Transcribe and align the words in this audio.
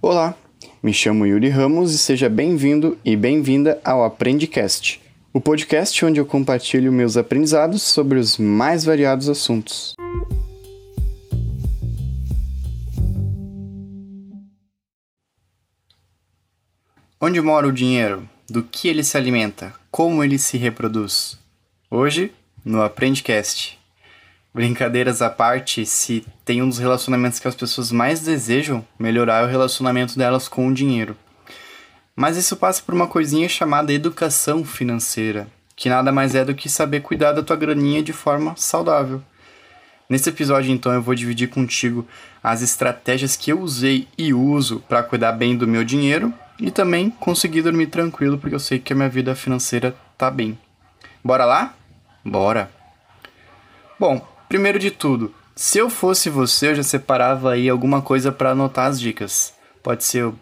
Olá, 0.00 0.38
me 0.80 0.94
chamo 0.94 1.26
Yuri 1.26 1.48
Ramos 1.48 1.92
e 1.92 1.98
seja 1.98 2.28
bem-vindo 2.28 2.96
e 3.04 3.16
bem-vinda 3.16 3.80
ao 3.84 4.04
Aprendicast, 4.04 5.02
o 5.32 5.40
podcast 5.40 6.04
onde 6.04 6.20
eu 6.20 6.24
compartilho 6.24 6.92
meus 6.92 7.16
aprendizados 7.16 7.82
sobre 7.82 8.16
os 8.16 8.38
mais 8.38 8.84
variados 8.84 9.28
assuntos. 9.28 9.96
Onde 17.20 17.40
mora 17.40 17.66
o 17.66 17.72
dinheiro? 17.72 18.28
Do 18.48 18.62
que 18.62 18.86
ele 18.86 19.02
se 19.02 19.16
alimenta? 19.16 19.74
Como 19.90 20.22
ele 20.22 20.38
se 20.38 20.56
reproduz? 20.56 21.36
Hoje, 21.90 22.32
no 22.64 22.82
Aprendicast. 22.82 23.77
Brincadeiras 24.52 25.20
à 25.20 25.28
parte, 25.28 25.84
se 25.84 26.24
tem 26.44 26.62
um 26.62 26.68
dos 26.68 26.78
relacionamentos 26.78 27.38
que 27.38 27.46
as 27.46 27.54
pessoas 27.54 27.92
mais 27.92 28.20
desejam 28.20 28.84
melhorar 28.98 29.42
é 29.42 29.44
o 29.44 29.48
relacionamento 29.48 30.18
delas 30.18 30.48
com 30.48 30.66
o 30.66 30.74
dinheiro. 30.74 31.16
Mas 32.16 32.36
isso 32.36 32.56
passa 32.56 32.82
por 32.82 32.94
uma 32.94 33.06
coisinha 33.06 33.48
chamada 33.48 33.92
educação 33.92 34.64
financeira, 34.64 35.46
que 35.76 35.88
nada 35.88 36.10
mais 36.10 36.34
é 36.34 36.44
do 36.44 36.54
que 36.54 36.68
saber 36.68 37.02
cuidar 37.02 37.32
da 37.32 37.42
tua 37.42 37.56
graninha 37.56 38.02
de 38.02 38.12
forma 38.12 38.56
saudável. 38.56 39.22
Nesse 40.08 40.30
episódio, 40.30 40.72
então, 40.72 40.92
eu 40.92 41.02
vou 41.02 41.14
dividir 41.14 41.48
contigo 41.48 42.08
as 42.42 42.62
estratégias 42.62 43.36
que 43.36 43.52
eu 43.52 43.60
usei 43.60 44.08
e 44.16 44.32
uso 44.32 44.80
para 44.88 45.02
cuidar 45.02 45.32
bem 45.32 45.56
do 45.56 45.68
meu 45.68 45.84
dinheiro 45.84 46.32
e 46.58 46.70
também 46.70 47.10
conseguir 47.10 47.60
dormir 47.60 47.88
tranquilo, 47.88 48.38
porque 48.38 48.54
eu 48.54 48.60
sei 48.60 48.78
que 48.78 48.94
a 48.94 48.96
minha 48.96 49.08
vida 49.08 49.34
financeira 49.34 49.94
tá 50.16 50.30
bem. 50.30 50.58
Bora 51.22 51.44
lá? 51.44 51.74
Bora! 52.24 52.70
Bom, 54.00 54.26
Primeiro 54.48 54.78
de 54.78 54.90
tudo, 54.90 55.34
se 55.54 55.78
eu 55.78 55.90
fosse 55.90 56.30
você, 56.30 56.68
eu 56.68 56.74
já 56.76 56.82
separava 56.82 57.52
aí 57.52 57.68
alguma 57.68 58.00
coisa 58.00 58.32
para 58.32 58.50
anotar 58.50 58.86
as 58.86 58.98
dicas. 58.98 59.52
Pode 59.82 60.04
ser 60.04 60.32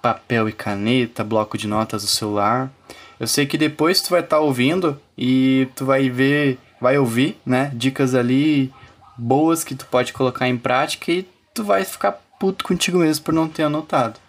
papel 0.00 0.48
e 0.48 0.52
caneta, 0.52 1.24
bloco 1.24 1.58
de 1.58 1.66
notas 1.66 2.02
do 2.02 2.08
celular. 2.08 2.70
Eu 3.18 3.26
sei 3.26 3.44
que 3.44 3.58
depois 3.58 4.00
tu 4.00 4.10
vai 4.10 4.20
estar 4.20 4.36
tá 4.36 4.42
ouvindo 4.42 5.00
e 5.18 5.66
tu 5.74 5.84
vai 5.84 6.08
ver, 6.08 6.58
vai 6.80 6.96
ouvir, 6.96 7.40
né, 7.44 7.72
dicas 7.74 8.14
ali 8.14 8.72
boas 9.18 9.64
que 9.64 9.74
tu 9.74 9.86
pode 9.86 10.12
colocar 10.12 10.46
em 10.46 10.58
prática 10.58 11.10
e 11.10 11.26
tu 11.52 11.64
vai 11.64 11.84
ficar 11.84 12.12
puto 12.38 12.64
contigo 12.64 12.98
mesmo 12.98 13.24
por 13.24 13.34
não 13.34 13.48
ter 13.48 13.64
anotado. 13.64 14.20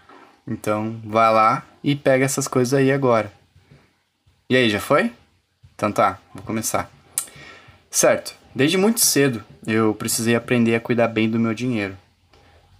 Então, 0.48 0.96
vai 1.04 1.32
lá 1.32 1.64
e 1.84 1.96
pega 1.96 2.26
essas 2.26 2.48
coisas 2.48 2.74
aí 2.74 2.92
agora. 2.92 3.32
E 4.50 4.56
aí, 4.56 4.70
já 4.70 4.80
foi? 4.80 5.12
Então 5.76 5.92
tá, 5.92 6.18
vou 6.34 6.42
começar. 6.42 6.90
Certo. 7.92 8.34
Desde 8.58 8.76
muito 8.76 9.02
cedo 9.02 9.44
eu 9.68 9.94
precisei 9.94 10.34
aprender 10.34 10.74
a 10.74 10.80
cuidar 10.80 11.10
bem 11.10 11.30
do 11.30 11.40
meu 11.40 11.54
dinheiro. 11.54 11.96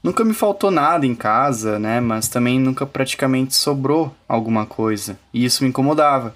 Nunca 0.02 0.25
me 0.25 0.33
faltou 0.33 0.72
nada 0.72 1.06
em 1.06 1.14
casa, 1.14 1.78
né? 1.78 2.02
Mas 2.02 2.28
também 2.28 2.59
nunca 2.59 2.83
praticamente 2.83 3.53
sobrou 3.56 4.11
alguma 4.28 4.66
coisa. 4.66 5.20
E 5.31 5.45
isso 5.45 5.64
me 5.64 5.70
incomodava. 5.70 6.36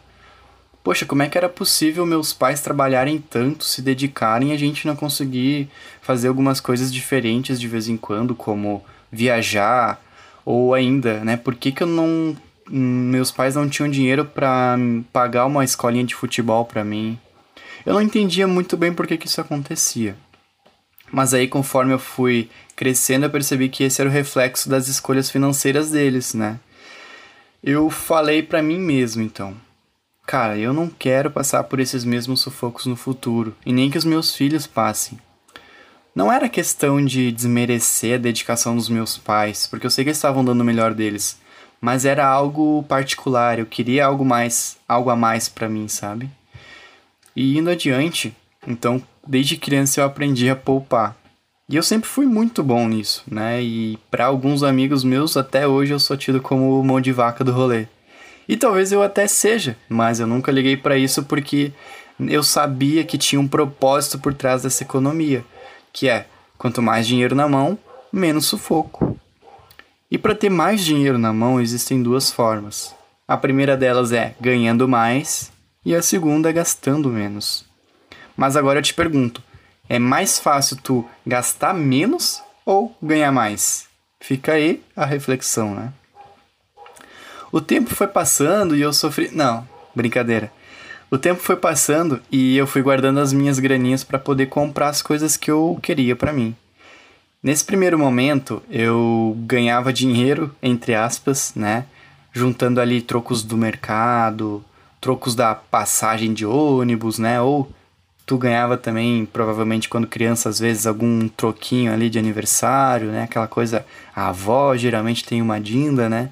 Poxa, 0.84 1.08
como 1.08 1.24
é 1.24 1.28
que 1.28 1.40
era 1.40 1.50
possível 1.50 2.06
meus 2.06 2.32
pais 2.32 2.62
trabalharem 2.62 3.18
tanto, 3.18 3.64
se 3.64 3.82
dedicarem 3.82 4.52
e 4.52 4.54
a 4.54 4.58
gente 4.58 4.86
não 4.86 4.96
conseguir 4.96 5.68
fazer 6.04 6.28
algumas 6.28 6.60
coisas 6.60 6.94
diferentes 6.94 7.60
de 7.60 7.68
vez 7.68 7.88
em 7.88 7.98
quando, 7.98 8.36
como 8.36 8.86
viajar 9.12 10.00
ou 10.46 10.76
ainda, 10.76 11.24
né? 11.24 11.36
Por 11.36 11.56
que, 11.56 11.72
que 11.72 11.82
eu 11.82 11.88
não 11.88 12.38
meus 12.70 13.32
pais 13.32 13.56
não 13.56 13.68
tinham 13.68 13.90
dinheiro 13.90 14.24
para 14.24 14.78
pagar 15.12 15.48
uma 15.48 15.64
escolinha 15.64 16.06
de 16.06 16.14
futebol 16.14 16.64
para 16.64 16.84
mim? 16.84 17.18
Eu 17.86 17.94
não 17.94 18.02
entendia 18.02 18.48
muito 18.48 18.78
bem 18.78 18.94
por 18.94 19.08
que, 19.08 19.18
que 19.18 19.28
isso 19.28 19.42
acontecia. 19.42 20.16
Mas 21.12 21.34
aí, 21.34 21.48
conforme 21.48 21.94
eu 21.94 22.00
fui 22.00 22.50
crescendo, 22.76 23.26
eu 23.26 23.30
percebi 23.30 23.68
que 23.70 23.84
esse 23.84 24.02
era 24.02 24.10
o 24.10 24.14
reflexo 24.14 24.70
das 24.70 24.88
escolhas 24.88 25.30
financeiras 25.30 25.92
deles, 25.92 26.34
né? 26.34 26.60
Eu 27.62 27.90
falei 27.90 28.42
para 28.42 28.62
mim 28.62 28.80
mesmo, 28.80 29.22
então. 29.22 29.56
Cara, 30.26 30.58
eu 30.58 30.72
não 30.72 30.88
quero 30.88 31.30
passar 31.30 31.64
por 31.66 31.80
esses 31.80 32.06
mesmos 32.06 32.42
sufocos 32.42 32.86
no 32.86 32.96
futuro, 32.96 33.56
e 33.66 33.74
nem 33.74 33.90
que 33.92 33.98
os 33.98 34.06
meus 34.06 34.34
filhos 34.34 34.66
passem. 34.66 35.20
Não 36.16 36.32
era 36.32 36.50
questão 36.50 37.04
de 37.04 37.32
desmerecer 37.32 38.16
a 38.16 38.22
dedicação 38.22 38.76
dos 38.76 38.90
meus 38.90 39.18
pais, 39.18 39.68
porque 39.68 39.86
eu 39.86 39.92
sei 39.92 40.04
que 40.04 40.10
eles 40.10 40.18
estavam 40.18 40.44
dando 40.44 40.62
o 40.62 40.66
melhor 40.66 40.94
deles, 40.94 41.40
mas 41.80 42.06
era 42.06 42.26
algo 42.26 42.84
particular, 42.84 43.60
eu 43.60 43.66
queria 43.66 44.06
algo 44.06 44.24
mais, 44.24 44.78
algo 44.88 45.10
a 45.10 45.16
mais 45.16 45.50
para 45.50 45.70
mim, 45.70 45.88
sabe? 45.88 46.30
E 47.36 47.58
indo 47.58 47.70
adiante, 47.70 48.36
então, 48.68 49.02
desde 49.26 49.58
criança 49.58 50.02
eu 50.02 50.06
aprendi 50.06 50.50
a 50.50 50.56
poupar. 50.56 51.16
E 51.70 51.76
eu 51.76 51.84
sempre 51.84 52.10
fui 52.10 52.26
muito 52.26 52.62
bom 52.62 52.88
nisso, 52.88 53.24
né? 53.26 53.62
E 53.62 53.98
para 54.10 54.26
alguns 54.26 54.62
amigos 54.62 55.04
meus, 55.04 55.38
até 55.38 55.66
hoje 55.66 55.94
eu 55.94 56.00
sou 56.00 56.18
tido 56.18 56.42
como 56.42 56.80
o 56.80 56.84
mão 56.84 57.00
de 57.00 57.14
vaca 57.14 57.44
do 57.44 57.54
rolê. 57.54 57.88
E 58.48 58.58
talvez 58.58 58.92
eu 58.92 59.02
até 59.02 59.26
seja, 59.28 59.78
mas 59.88 60.20
eu 60.20 60.28
nunca 60.28 60.52
liguei 60.52 60.76
para 60.76 60.98
isso 60.98 61.24
porque 61.24 61.72
eu 62.20 62.44
sabia 62.44 63.04
que 63.06 63.18
tinha 63.18 63.40
um 63.40 63.48
propósito 63.48 64.20
por 64.20 64.34
trás 64.34 64.64
dessa 64.64 64.84
economia, 64.84 65.46
que 65.94 66.10
é 66.10 66.26
quanto 66.58 66.82
mais 66.82 67.08
dinheiro 67.08 67.36
na 67.36 67.48
mão, 67.48 67.80
menos 68.12 68.46
sufoco. 68.48 69.18
E 70.10 70.18
para 70.18 70.36
ter 70.36 70.50
mais 70.50 70.84
dinheiro 70.84 71.18
na 71.18 71.32
mão 71.32 71.62
existem 71.62 72.04
duas 72.04 72.30
formas. 72.30 72.94
A 73.26 73.38
primeira 73.38 73.78
delas 73.78 74.12
é 74.12 74.36
ganhando 74.42 74.90
mais 74.90 75.50
e 75.86 75.96
a 75.96 76.02
segunda 76.02 76.52
gastando 76.52 77.10
menos. 77.10 77.66
Mas 78.36 78.56
agora 78.56 78.80
eu 78.80 78.84
te 78.84 78.94
pergunto, 78.94 79.42
é 79.90 80.00
mais 80.00 80.40
fácil 80.40 80.78
tu 80.78 81.06
gastar 81.26 81.74
menos 81.74 82.42
ou 82.66 82.96
ganhar 83.02 83.32
mais? 83.32 83.88
Fica 84.20 84.54
aí 84.54 84.84
a 84.96 85.06
reflexão, 85.06 85.76
né? 85.76 85.92
O 87.52 87.60
tempo 87.60 87.94
foi 87.94 88.08
passando 88.08 88.76
e 88.76 88.82
eu 88.82 88.94
sofri. 88.94 89.30
Não, 89.34 89.68
brincadeira. 89.94 90.52
O 91.10 91.18
tempo 91.18 91.42
foi 91.42 91.58
passando 91.58 92.22
e 92.32 92.56
eu 92.56 92.66
fui 92.66 92.82
guardando 92.82 93.20
as 93.20 93.34
minhas 93.34 93.60
graninhas 93.60 94.04
para 94.04 94.18
poder 94.18 94.46
comprar 94.46 94.88
as 94.88 95.02
coisas 95.02 95.36
que 95.36 95.52
eu 95.52 95.78
queria 95.82 96.16
para 96.16 96.32
mim. 96.32 96.56
Nesse 97.44 97.66
primeiro 97.66 98.00
momento, 98.00 98.64
eu 98.70 99.36
ganhava 99.40 99.92
dinheiro, 99.92 100.56
entre 100.64 100.96
aspas, 100.96 101.52
né? 101.54 101.86
Juntando 102.32 102.80
ali 102.80 103.02
trocos 103.02 103.44
do 103.44 103.58
mercado, 103.58 104.64
trocos 105.02 105.34
da 105.36 105.56
passagem 105.56 106.34
de 106.34 106.46
ônibus, 106.46 107.18
né? 107.18 107.42
Ou 107.42 107.70
tu 108.26 108.38
ganhava 108.38 108.78
também, 108.78 109.26
provavelmente 109.26 109.90
quando 109.90 110.08
criança, 110.08 110.48
às 110.48 110.60
vezes 110.60 110.88
algum 110.88 111.28
troquinho 111.28 111.92
ali 111.92 112.10
de 112.10 112.20
aniversário, 112.20 113.08
né? 113.08 113.24
Aquela 113.24 113.48
coisa, 113.48 113.86
a 114.16 114.30
avó 114.30 114.78
geralmente 114.78 115.26
tem 115.26 115.42
uma 115.42 115.60
dinda, 115.60 116.08
né? 116.08 116.30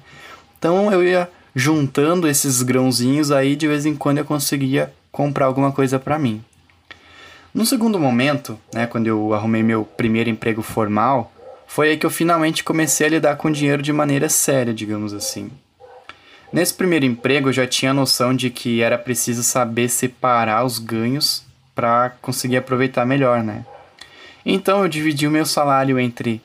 Então 0.58 0.90
eu 0.92 1.02
ia 1.02 1.28
juntando 1.54 2.28
esses 2.28 2.62
grãozinhos 2.62 3.32
aí, 3.32 3.56
de 3.56 3.66
vez 3.66 3.84
em 3.84 3.96
quando 3.96 4.18
eu 4.18 4.24
conseguia 4.24 4.92
comprar 5.10 5.46
alguma 5.46 5.72
coisa 5.72 5.98
para 5.98 6.18
mim. 6.18 6.42
No 7.52 7.66
segundo 7.66 7.98
momento, 7.98 8.56
né, 8.72 8.86
quando 8.86 9.08
eu 9.08 9.34
arrumei 9.34 9.62
meu 9.62 9.84
primeiro 9.84 10.30
emprego 10.30 10.62
formal, 10.62 11.32
foi 11.66 11.90
aí 11.90 11.96
que 11.96 12.06
eu 12.06 12.10
finalmente 12.10 12.62
comecei 12.62 13.08
a 13.08 13.10
lidar 13.10 13.36
com 13.36 13.50
dinheiro 13.50 13.82
de 13.82 13.92
maneira 13.92 14.28
séria, 14.28 14.72
digamos 14.72 15.12
assim. 15.12 15.50
Nesse 16.52 16.74
primeiro 16.74 17.04
emprego 17.04 17.48
eu 17.48 17.52
já 17.52 17.66
tinha 17.66 17.92
a 17.92 17.94
noção 17.94 18.34
de 18.34 18.50
que 18.50 18.82
era 18.82 18.98
preciso 18.98 19.42
saber 19.42 19.88
separar 19.88 20.64
os 20.64 20.78
ganhos 20.78 21.44
para 21.74 22.10
conseguir 22.20 22.56
aproveitar 22.56 23.06
melhor, 23.06 23.42
né? 23.42 23.64
Então 24.44 24.82
eu 24.82 24.88
dividi 24.88 25.26
o 25.26 25.30
meu 25.30 25.46
salário 25.46 25.98
entre 25.98 26.42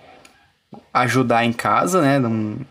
ajudar 0.94 1.44
em 1.44 1.54
casa, 1.54 2.02
né, 2.02 2.22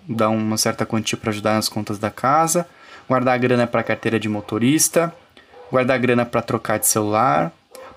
dar 0.08 0.28
uma 0.28 0.56
certa 0.56 0.86
quantia 0.86 1.18
para 1.18 1.30
ajudar 1.30 1.54
nas 1.54 1.68
contas 1.68 1.98
da 1.98 2.10
casa, 2.10 2.66
guardar 3.08 3.38
grana 3.38 3.66
para 3.66 3.82
carteira 3.82 4.20
de 4.20 4.28
motorista, 4.28 5.12
guardar 5.70 5.98
grana 5.98 6.24
para 6.24 6.42
trocar 6.42 6.78
de 6.78 6.86
celular, 6.86 7.52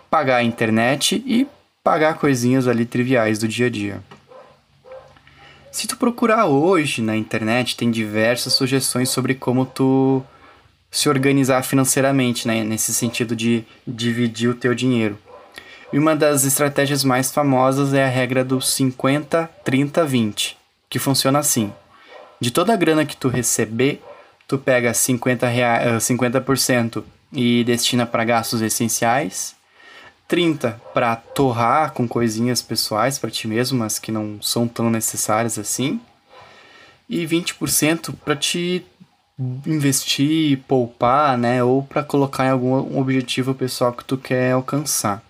pagar 0.09 0.38
a 0.38 0.44
internet 0.44 1.24
e 1.25 1.48
pagar 1.84 2.16
coisinhas 2.16 2.68
ali 2.68 2.86
triviais 2.86 3.38
do 3.40 3.48
dia 3.48 3.68
a 3.68 3.69
dia. 3.69 4.02
Se 5.72 5.88
tu 5.88 5.97
procurar 5.97 6.45
hoje 6.45 7.01
na 7.01 7.16
internet, 7.16 7.75
tem 7.75 7.92
diversas 7.92 8.53
sugestões 8.53 9.09
sobre 9.09 9.36
como 9.36 9.65
tu 9.65 10.24
se 10.89 11.09
organizar 11.09 11.63
financeiramente, 11.63 12.47
né? 12.47 12.63
nesse 12.63 12.94
sentido 12.94 13.36
de 13.36 13.63
dividir 13.86 14.50
o 14.50 14.56
teu 14.56 14.74
dinheiro. 14.74 15.18
E 15.92 16.00
uma 16.00 16.15
das 16.15 16.44
estratégias 16.44 17.03
mais 17.03 17.31
famosas 17.31 17.94
é 17.94 18.03
a 18.03 18.09
regra 18.09 18.44
do 18.44 18.59
50, 18.59 19.50
30, 19.63 20.06
20, 20.06 20.57
que 20.89 21.00
funciona 21.00 21.39
assim. 21.39 21.71
De 22.39 22.51
toda 22.51 22.74
a 22.74 22.77
grana 22.77 23.06
que 23.06 23.15
tu 23.15 23.30
receber, 23.30 24.01
tu 24.47 24.57
pega 24.57 24.92
50%, 24.92 25.47
rea... 25.47 26.00
50 26.00 26.44
e 27.33 27.63
destina 27.63 28.06
para 28.06 28.24
gastos 28.24 28.62
essenciais, 28.62 29.56
30 30.27 30.81
para 30.94 31.15
torrar 31.15 31.94
com 31.94 32.07
coisinhas 32.07 32.62
pessoais 32.62 33.18
para 33.18 33.31
ti 33.31 33.47
mesmo, 33.47 33.79
mas 33.79 33.97
que 33.97 34.12
não 34.12 34.41
são 34.41 34.68
tão 34.68 34.89
necessárias 34.89 35.57
assim. 35.57 36.00
E 37.09 37.25
20% 37.25 38.13
para 38.25 38.35
te 38.35 38.85
investir, 39.65 40.59
poupar, 40.68 41.38
né, 41.38 41.63
ou 41.63 41.83
para 41.83 42.03
colocar 42.03 42.45
em 42.45 42.50
algum 42.50 43.00
objetivo 43.00 43.53
pessoal 43.53 43.94
que 43.94 44.03
tu 44.03 44.18
quer 44.18 44.51
alcançar. 44.51 45.24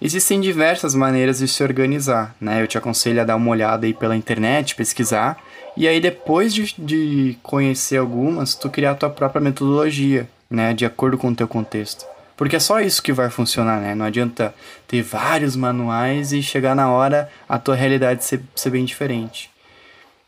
Existem 0.00 0.40
diversas 0.40 0.94
maneiras 0.94 1.38
de 1.38 1.48
se 1.48 1.62
organizar, 1.62 2.36
né? 2.38 2.62
Eu 2.62 2.66
te 2.66 2.76
aconselho 2.76 3.20
a 3.20 3.24
dar 3.24 3.36
uma 3.36 3.50
olhada 3.50 3.86
aí 3.86 3.94
pela 3.94 4.14
internet, 4.14 4.74
pesquisar, 4.74 5.38
e 5.74 5.88
aí 5.88 6.00
depois 6.00 6.52
de, 6.52 6.74
de 6.78 7.38
conhecer 7.42 7.96
algumas, 7.96 8.54
tu 8.54 8.68
criar 8.68 8.90
a 8.90 8.94
tua 8.94 9.10
própria 9.10 9.40
metodologia, 9.40 10.28
né? 10.50 10.74
De 10.74 10.84
acordo 10.84 11.16
com 11.16 11.28
o 11.28 11.34
teu 11.34 11.48
contexto. 11.48 12.04
Porque 12.36 12.56
é 12.56 12.60
só 12.60 12.80
isso 12.80 13.02
que 13.02 13.12
vai 13.12 13.30
funcionar, 13.30 13.80
né? 13.80 13.94
Não 13.94 14.04
adianta 14.04 14.54
ter 14.86 15.02
vários 15.02 15.56
manuais 15.56 16.32
e 16.32 16.42
chegar 16.42 16.74
na 16.74 16.90
hora 16.90 17.30
a 17.48 17.58
tua 17.58 17.74
realidade 17.74 18.24
ser, 18.24 18.42
ser 18.54 18.70
bem 18.70 18.84
diferente. 18.84 19.50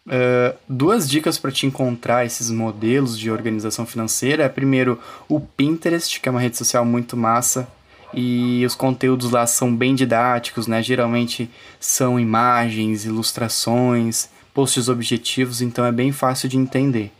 Uh, 0.06 0.56
duas 0.66 1.08
dicas 1.08 1.36
para 1.36 1.52
te 1.52 1.66
encontrar 1.66 2.24
esses 2.24 2.50
modelos 2.50 3.18
de 3.18 3.30
organização 3.30 3.84
financeira 3.84 4.44
é 4.44 4.48
primeiro 4.48 4.98
o 5.28 5.38
Pinterest, 5.38 6.18
que 6.18 6.26
é 6.26 6.32
uma 6.32 6.40
rede 6.40 6.56
social 6.56 6.82
muito 6.82 7.14
massa 7.14 7.68
e 8.14 8.64
os 8.64 8.74
conteúdos 8.74 9.30
lá 9.30 9.46
são 9.46 9.74
bem 9.74 9.94
didáticos, 9.94 10.66
né? 10.66 10.82
Geralmente 10.82 11.50
são 11.78 12.18
imagens, 12.18 13.04
ilustrações, 13.04 14.30
posts 14.54 14.88
objetivos, 14.88 15.60
então 15.60 15.84
é 15.84 15.92
bem 15.92 16.10
fácil 16.10 16.48
de 16.48 16.56
entender. 16.56 17.12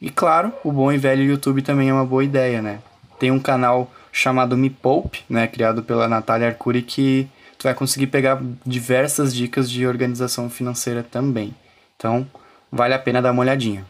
E 0.00 0.10
claro, 0.10 0.52
o 0.64 0.72
bom 0.72 0.90
e 0.90 0.98
velho 0.98 1.22
YouTube 1.22 1.62
também 1.62 1.90
é 1.90 1.92
uma 1.92 2.06
boa 2.06 2.24
ideia, 2.24 2.62
né? 2.62 2.78
Tem 3.18 3.30
um 3.30 3.38
canal 3.38 3.92
chamado 4.12 4.56
Me 4.56 4.68
Poupe, 4.68 5.24
né, 5.28 5.46
criado 5.46 5.82
pela 5.82 6.06
Natália 6.06 6.48
Arcuri 6.48 6.82
que 6.82 7.26
tu 7.58 7.64
vai 7.64 7.74
conseguir 7.74 8.08
pegar 8.08 8.40
diversas 8.64 9.34
dicas 9.34 9.70
de 9.70 9.86
organização 9.86 10.50
financeira 10.50 11.02
também. 11.02 11.54
Então, 11.96 12.26
vale 12.70 12.92
a 12.92 12.98
pena 12.98 13.22
dar 13.22 13.32
uma 13.32 13.40
olhadinha. 13.40 13.86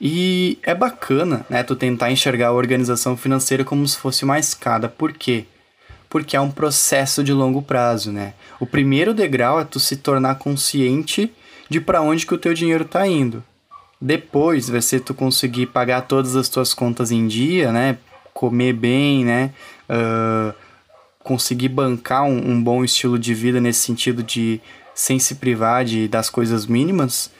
E 0.00 0.58
é 0.62 0.74
bacana, 0.74 1.46
né, 1.48 1.62
tu 1.62 1.74
tentar 1.76 2.10
enxergar 2.10 2.48
a 2.48 2.52
organização 2.52 3.16
financeira 3.16 3.64
como 3.64 3.86
se 3.86 3.96
fosse 3.96 4.24
uma 4.24 4.38
escada. 4.38 4.88
Por 4.88 5.12
quê? 5.12 5.44
Porque 6.08 6.36
é 6.36 6.40
um 6.40 6.50
processo 6.50 7.22
de 7.22 7.32
longo 7.32 7.60
prazo, 7.62 8.10
né? 8.10 8.32
O 8.58 8.66
primeiro 8.66 9.12
degrau 9.12 9.60
é 9.60 9.64
tu 9.64 9.78
se 9.78 9.96
tornar 9.96 10.36
consciente 10.36 11.30
de 11.68 11.80
para 11.80 12.00
onde 12.00 12.24
que 12.24 12.34
o 12.34 12.38
teu 12.38 12.54
dinheiro 12.54 12.84
está 12.84 13.06
indo. 13.06 13.44
Depois 14.00 14.70
vai 14.70 14.80
ser 14.80 15.00
tu 15.00 15.12
conseguir 15.12 15.66
pagar 15.66 16.02
todas 16.02 16.36
as 16.36 16.48
tuas 16.48 16.72
contas 16.72 17.10
em 17.10 17.26
dia, 17.26 17.72
né? 17.72 17.98
Comer 18.38 18.72
bem, 18.72 19.24
né? 19.24 19.50
Uh, 19.90 20.54
conseguir 21.24 21.70
bancar 21.70 22.22
um, 22.22 22.52
um, 22.52 22.62
bom 22.62 22.84
estilo 22.84 23.18
de 23.18 23.34
vida 23.34 23.60
nesse 23.60 23.80
sentido 23.80 24.22
de 24.22 24.60
sem 24.94 25.18
se 25.18 25.34
privar 25.34 25.84
de, 25.84 26.06
das 26.06 26.30
coisas 26.30 26.64
mínimas. 26.64 27.32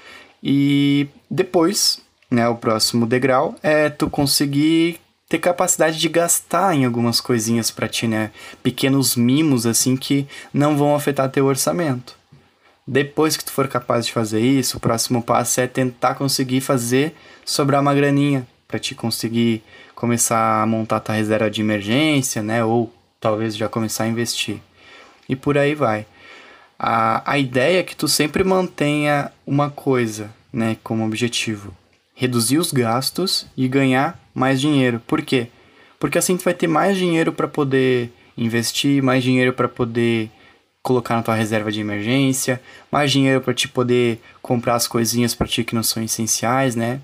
E 0.42 1.06
depois, 1.30 2.00
né, 2.28 2.48
o 2.48 2.56
próximo 2.56 3.06
degrau 3.06 3.54
é 3.62 3.88
tu 3.88 4.10
conseguir 4.10 4.98
ter 5.28 5.38
capacidade 5.38 6.00
de 6.00 6.08
gastar 6.08 6.74
em 6.74 6.84
algumas 6.84 7.20
coisinhas 7.20 7.70
para 7.70 7.86
ti, 7.86 8.08
né? 8.08 8.32
Pequenos 8.60 9.14
mimos 9.14 9.66
assim 9.66 9.96
que 9.96 10.26
não 10.52 10.76
vão 10.76 10.96
afetar 10.96 11.30
teu 11.30 11.46
orçamento. 11.46 12.16
Depois 12.84 13.36
que 13.36 13.44
tu 13.44 13.52
for 13.52 13.68
capaz 13.68 14.04
de 14.04 14.12
fazer 14.12 14.40
isso, 14.40 14.78
o 14.78 14.80
próximo 14.80 15.22
passo 15.22 15.60
é 15.60 15.68
tentar 15.68 16.16
conseguir 16.16 16.60
fazer 16.60 17.14
sobrar 17.44 17.80
uma 17.80 17.94
graninha 17.94 18.44
para 18.68 18.78
te 18.78 18.94
conseguir 18.94 19.64
começar 19.94 20.62
a 20.62 20.66
montar 20.66 21.00
tua 21.00 21.14
reserva 21.14 21.50
de 21.50 21.62
emergência, 21.62 22.42
né? 22.42 22.62
Ou 22.62 22.92
talvez 23.18 23.56
já 23.56 23.68
começar 23.68 24.04
a 24.04 24.08
investir. 24.08 24.60
E 25.28 25.34
por 25.34 25.58
aí 25.58 25.74
vai 25.74 26.06
a, 26.78 27.32
a 27.32 27.38
ideia 27.38 27.80
é 27.80 27.82
que 27.82 27.96
tu 27.96 28.06
sempre 28.06 28.44
mantenha 28.44 29.32
uma 29.46 29.68
coisa, 29.68 30.30
né, 30.52 30.76
como 30.84 31.04
objetivo. 31.04 31.74
Reduzir 32.14 32.58
os 32.58 32.72
gastos 32.72 33.46
e 33.56 33.66
ganhar 33.66 34.18
mais 34.32 34.60
dinheiro. 34.60 35.02
Por 35.06 35.22
quê? 35.22 35.48
Porque 35.98 36.18
assim 36.18 36.36
tu 36.36 36.44
vai 36.44 36.54
ter 36.54 36.68
mais 36.68 36.96
dinheiro 36.96 37.32
para 37.32 37.48
poder 37.48 38.12
investir, 38.36 39.02
mais 39.02 39.24
dinheiro 39.24 39.52
para 39.52 39.68
poder 39.68 40.30
colocar 40.80 41.16
na 41.16 41.22
tua 41.22 41.34
reserva 41.34 41.72
de 41.72 41.80
emergência, 41.80 42.60
mais 42.90 43.10
dinheiro 43.10 43.40
para 43.40 43.52
te 43.52 43.66
poder 43.66 44.20
comprar 44.40 44.76
as 44.76 44.86
coisinhas 44.86 45.34
para 45.34 45.48
ti 45.48 45.64
que 45.64 45.74
não 45.74 45.82
são 45.82 46.02
essenciais, 46.02 46.76
né? 46.76 47.00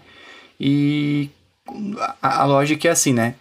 E 0.59 1.29
a, 2.23 2.43
a 2.43 2.45
lógica 2.45 2.89
é 2.89 2.91
assim, 2.91 3.13
né? 3.13 3.35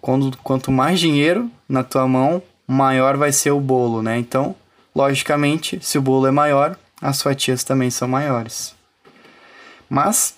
Quando, 0.00 0.36
quanto 0.38 0.70
mais 0.70 1.00
dinheiro 1.00 1.50
na 1.68 1.82
tua 1.82 2.06
mão, 2.06 2.42
maior 2.66 3.16
vai 3.16 3.32
ser 3.32 3.50
o 3.50 3.60
bolo, 3.60 4.02
né? 4.02 4.18
Então, 4.18 4.54
Logicamente, 4.94 5.80
se 5.82 5.98
o 5.98 6.02
bolo 6.02 6.26
é 6.26 6.30
maior, 6.30 6.78
as 7.02 7.20
fatias 7.20 7.64
também 7.64 7.90
são 7.90 8.06
maiores. 8.06 8.74
Mas 9.90 10.36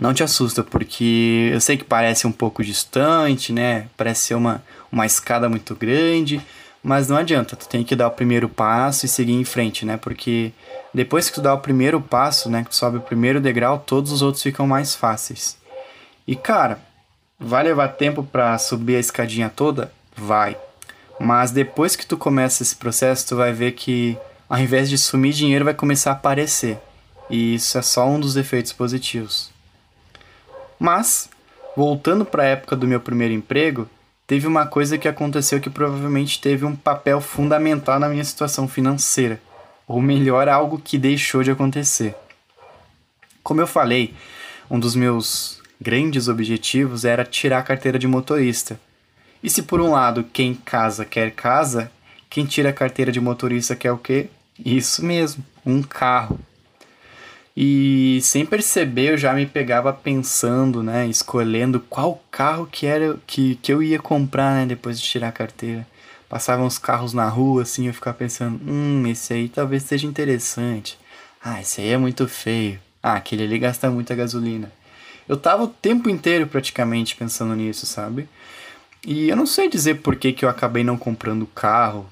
não 0.00 0.12
te 0.12 0.24
assusta, 0.24 0.64
porque 0.64 1.50
eu 1.52 1.60
sei 1.60 1.76
que 1.76 1.84
parece 1.84 2.26
um 2.26 2.32
pouco 2.32 2.64
distante, 2.64 3.52
né? 3.52 3.86
Parece 3.96 4.26
ser 4.26 4.34
uma, 4.34 4.62
uma 4.90 5.06
escada 5.06 5.48
muito 5.48 5.76
grande, 5.76 6.44
mas 6.82 7.08
não 7.08 7.16
adianta, 7.16 7.54
tu 7.54 7.68
tem 7.68 7.84
que 7.84 7.94
dar 7.94 8.08
o 8.08 8.10
primeiro 8.10 8.48
passo 8.48 9.06
e 9.06 9.08
seguir 9.08 9.34
em 9.34 9.44
frente, 9.44 9.86
né? 9.86 9.96
Porque 9.96 10.52
depois 10.92 11.28
que 11.28 11.36
tu 11.36 11.40
dá 11.40 11.54
o 11.54 11.60
primeiro 11.60 12.00
passo, 12.00 12.50
né, 12.50 12.64
que 12.64 12.70
tu 12.70 12.76
sobe 12.76 12.96
o 12.96 13.00
primeiro 13.00 13.40
degrau, 13.40 13.78
todos 13.78 14.10
os 14.10 14.22
outros 14.22 14.42
ficam 14.42 14.66
mais 14.66 14.96
fáceis. 14.96 15.56
E 16.26 16.36
cara, 16.36 16.78
vai 17.38 17.64
levar 17.64 17.88
tempo 17.88 18.22
para 18.22 18.56
subir 18.58 18.96
a 18.96 19.00
escadinha 19.00 19.48
toda? 19.48 19.92
Vai. 20.16 20.56
Mas 21.18 21.50
depois 21.50 21.96
que 21.96 22.06
tu 22.06 22.16
começa 22.16 22.62
esse 22.62 22.76
processo, 22.76 23.28
tu 23.28 23.36
vai 23.36 23.52
ver 23.52 23.72
que 23.72 24.18
ao 24.52 24.58
invés 24.58 24.90
de 24.90 24.98
sumir 24.98 25.32
dinheiro, 25.32 25.64
vai 25.64 25.72
começar 25.72 26.10
a 26.10 26.12
aparecer. 26.12 26.78
E 27.30 27.54
isso 27.54 27.78
é 27.78 27.80
só 27.80 28.06
um 28.06 28.20
dos 28.20 28.36
efeitos 28.36 28.70
positivos. 28.70 29.50
Mas, 30.78 31.30
voltando 31.74 32.22
para 32.22 32.42
a 32.42 32.48
época 32.48 32.76
do 32.76 32.86
meu 32.86 33.00
primeiro 33.00 33.32
emprego, 33.32 33.88
teve 34.26 34.46
uma 34.46 34.66
coisa 34.66 34.98
que 34.98 35.08
aconteceu 35.08 35.58
que 35.58 35.70
provavelmente 35.70 36.38
teve 36.38 36.66
um 36.66 36.76
papel 36.76 37.18
fundamental 37.18 37.98
na 37.98 38.10
minha 38.10 38.22
situação 38.22 38.68
financeira. 38.68 39.40
Ou 39.88 40.02
melhor, 40.02 40.50
algo 40.50 40.78
que 40.78 40.98
deixou 40.98 41.42
de 41.42 41.50
acontecer. 41.50 42.14
Como 43.42 43.62
eu 43.62 43.66
falei, 43.66 44.14
um 44.70 44.78
dos 44.78 44.94
meus 44.94 45.61
grandes 45.82 46.28
objetivos 46.28 47.04
era 47.04 47.24
tirar 47.24 47.58
a 47.58 47.62
carteira 47.62 47.98
de 47.98 48.06
motorista. 48.06 48.80
E 49.42 49.50
se 49.50 49.62
por 49.62 49.80
um 49.80 49.90
lado 49.90 50.24
quem 50.32 50.54
casa 50.54 51.04
quer 51.04 51.32
casa, 51.32 51.90
quem 52.30 52.46
tira 52.46 52.70
a 52.70 52.72
carteira 52.72 53.10
de 53.10 53.20
motorista 53.20 53.74
quer 53.74 53.92
o 53.92 53.98
quê? 53.98 54.28
Isso 54.64 55.04
mesmo, 55.04 55.44
um 55.66 55.82
carro. 55.82 56.38
E 57.54 58.20
sem 58.22 58.46
perceber 58.46 59.10
eu 59.10 59.18
já 59.18 59.34
me 59.34 59.44
pegava 59.44 59.92
pensando, 59.92 60.82
né, 60.82 61.06
escolhendo 61.06 61.80
qual 61.80 62.22
carro 62.30 62.66
que 62.70 62.86
era 62.86 63.18
que, 63.26 63.56
que 63.56 63.72
eu 63.72 63.82
ia 63.82 63.98
comprar, 63.98 64.54
né, 64.54 64.66
depois 64.66 64.98
de 64.98 65.06
tirar 65.06 65.28
a 65.28 65.32
carteira. 65.32 65.86
Passavam 66.28 66.66
os 66.66 66.78
carros 66.78 67.12
na 67.12 67.28
rua 67.28 67.62
assim, 67.62 67.88
eu 67.88 67.92
ficava 67.92 68.16
pensando, 68.16 68.58
hum, 68.66 69.06
esse 69.06 69.34
aí 69.34 69.48
talvez 69.48 69.82
seja 69.82 70.06
interessante. 70.06 70.98
Ah, 71.44 71.60
esse 71.60 71.80
aí 71.80 71.88
é 71.88 71.98
muito 71.98 72.26
feio. 72.28 72.78
Ah, 73.02 73.14
aquele 73.14 73.42
ali 73.42 73.58
gasta 73.58 73.90
muita 73.90 74.14
gasolina. 74.14 74.72
Eu 75.28 75.36
tava 75.36 75.64
o 75.64 75.68
tempo 75.68 76.08
inteiro 76.08 76.46
praticamente 76.46 77.16
pensando 77.16 77.54
nisso, 77.54 77.86
sabe? 77.86 78.28
E 79.04 79.28
eu 79.28 79.36
não 79.36 79.46
sei 79.46 79.68
dizer 79.68 79.96
por 79.96 80.16
que, 80.16 80.32
que 80.32 80.44
eu 80.44 80.48
acabei 80.48 80.84
não 80.84 80.96
comprando 80.96 81.46
carro. 81.46 82.08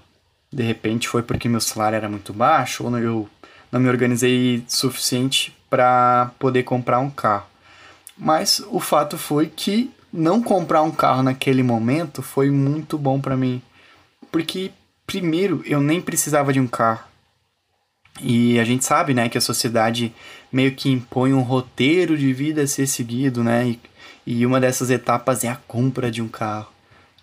De 0.53 0.63
repente 0.63 1.09
foi 1.09 1.23
porque 1.23 1.49
meu 1.49 1.61
salário 1.61 1.97
era 1.97 2.09
muito 2.09 2.33
baixo 2.33 2.85
ou 2.85 2.99
eu 2.99 3.29
não 3.71 3.81
me 3.81 3.89
organizei 3.89 4.65
suficiente 4.67 5.57
para 5.69 6.33
poder 6.39 6.65
comprar 6.65 6.99
um 6.99 7.11
carro. 7.11 7.47
Mas 8.19 8.61
o 8.69 8.81
fato 8.81 9.17
foi 9.17 9.47
que 9.47 9.91
não 10.13 10.43
comprar 10.43 10.83
um 10.83 10.91
carro 10.91 11.23
naquele 11.23 11.63
momento 11.63 12.23
foi 12.23 12.51
muito 12.51 12.99
bom 12.99 13.21
para 13.21 13.37
mim. 13.37 13.63
Porque, 14.31 14.73
primeiro, 15.07 15.63
eu 15.65 15.81
nem 15.81 16.01
precisava 16.01 16.53
de 16.53 16.61
um 16.61 16.67
carro. 16.67 17.10
E 18.23 18.59
a 18.59 18.65
gente 18.65 18.85
sabe, 18.85 19.15
né, 19.15 19.29
que 19.29 19.39
a 19.39 19.41
sociedade 19.41 20.13
meio 20.53 20.73
que 20.73 20.91
impõe 20.91 21.33
um 21.33 21.43
roteiro 21.43 22.17
de 22.17 22.33
vida 22.33 22.63
a 22.63 22.67
ser 22.67 22.87
seguido, 22.87 23.43
né? 23.43 23.69
E, 23.69 23.81
e 24.27 24.47
uma 24.47 24.61
dessas 24.61 24.91
etapas 24.91 25.45
é 25.45 25.49
a 25.49 25.57
compra 25.57 26.11
de 26.11 26.21
um 26.21 26.29
carro. 26.29 26.69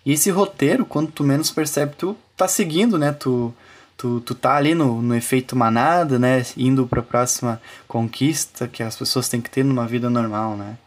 E 0.04 0.12
esse 0.12 0.30
roteiro, 0.30 0.86
quando 0.86 1.10
tu 1.12 1.22
menos 1.22 1.50
percebe, 1.50 1.94
tu 1.96 2.16
tá 2.36 2.48
seguindo, 2.48 2.98
né? 2.98 3.12
Tu, 3.12 3.52
tu, 3.96 4.20
tu 4.20 4.34
tá 4.34 4.56
ali 4.56 4.74
no, 4.74 5.02
no 5.02 5.14
efeito 5.14 5.54
manada, 5.54 6.18
né? 6.18 6.44
Indo 6.56 6.86
para 6.86 7.00
a 7.00 7.04
próxima 7.04 7.60
conquista 7.86 8.66
que 8.66 8.82
as 8.82 8.96
pessoas 8.96 9.28
têm 9.28 9.40
que 9.40 9.50
ter 9.50 9.64
numa 9.64 9.86
vida 9.86 10.08
normal, 10.08 10.56
né? 10.56 10.78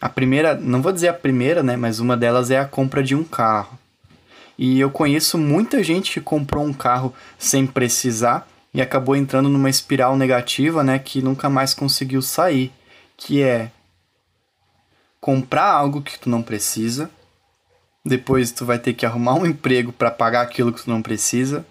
A 0.00 0.08
primeira, 0.08 0.54
não 0.54 0.82
vou 0.82 0.92
dizer 0.92 1.08
a 1.08 1.14
primeira, 1.14 1.62
né? 1.62 1.76
Mas 1.76 1.98
uma 1.98 2.16
delas 2.16 2.50
é 2.50 2.58
a 2.58 2.64
compra 2.64 3.02
de 3.02 3.14
um 3.14 3.24
carro. 3.24 3.78
E 4.56 4.78
eu 4.78 4.90
conheço 4.90 5.36
muita 5.36 5.82
gente 5.82 6.12
que 6.12 6.20
comprou 6.20 6.64
um 6.64 6.72
carro 6.72 7.12
sem 7.38 7.66
precisar 7.66 8.46
e 8.74 8.82
acabou 8.82 9.16
entrando 9.16 9.48
numa 9.48 9.70
espiral 9.70 10.16
negativa, 10.16 10.82
né? 10.82 10.98
Que 10.98 11.22
nunca 11.22 11.48
mais 11.48 11.72
conseguiu 11.72 12.20
sair. 12.20 12.72
Que 13.16 13.42
é 13.42 13.70
comprar 15.20 15.70
algo 15.70 16.02
que 16.02 16.18
tu 16.18 16.28
não 16.28 16.42
precisa 16.42 17.08
depois 18.04 18.52
tu 18.52 18.66
vai 18.66 18.78
ter 18.78 18.92
que 18.92 19.06
arrumar 19.06 19.34
um 19.34 19.46
emprego 19.46 19.90
para 19.90 20.10
pagar 20.10 20.42
aquilo 20.42 20.72
que 20.72 20.82
tu 20.82 20.90
não 20.90 21.00
precisa. 21.00 21.64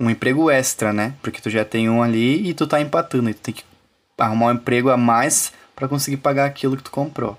Um 0.00 0.10
emprego 0.10 0.50
extra, 0.50 0.92
né? 0.92 1.14
Porque 1.22 1.40
tu 1.40 1.48
já 1.48 1.64
tem 1.64 1.88
um 1.88 2.02
ali 2.02 2.48
e 2.48 2.52
tu 2.52 2.66
tá 2.66 2.80
empatando. 2.80 3.30
E 3.30 3.34
tu 3.34 3.40
tem 3.40 3.54
que 3.54 3.62
arrumar 4.18 4.46
um 4.46 4.52
emprego 4.52 4.90
a 4.90 4.96
mais 4.96 5.52
para 5.76 5.86
conseguir 5.86 6.16
pagar 6.16 6.46
aquilo 6.46 6.76
que 6.76 6.82
tu 6.82 6.90
comprou. 6.90 7.38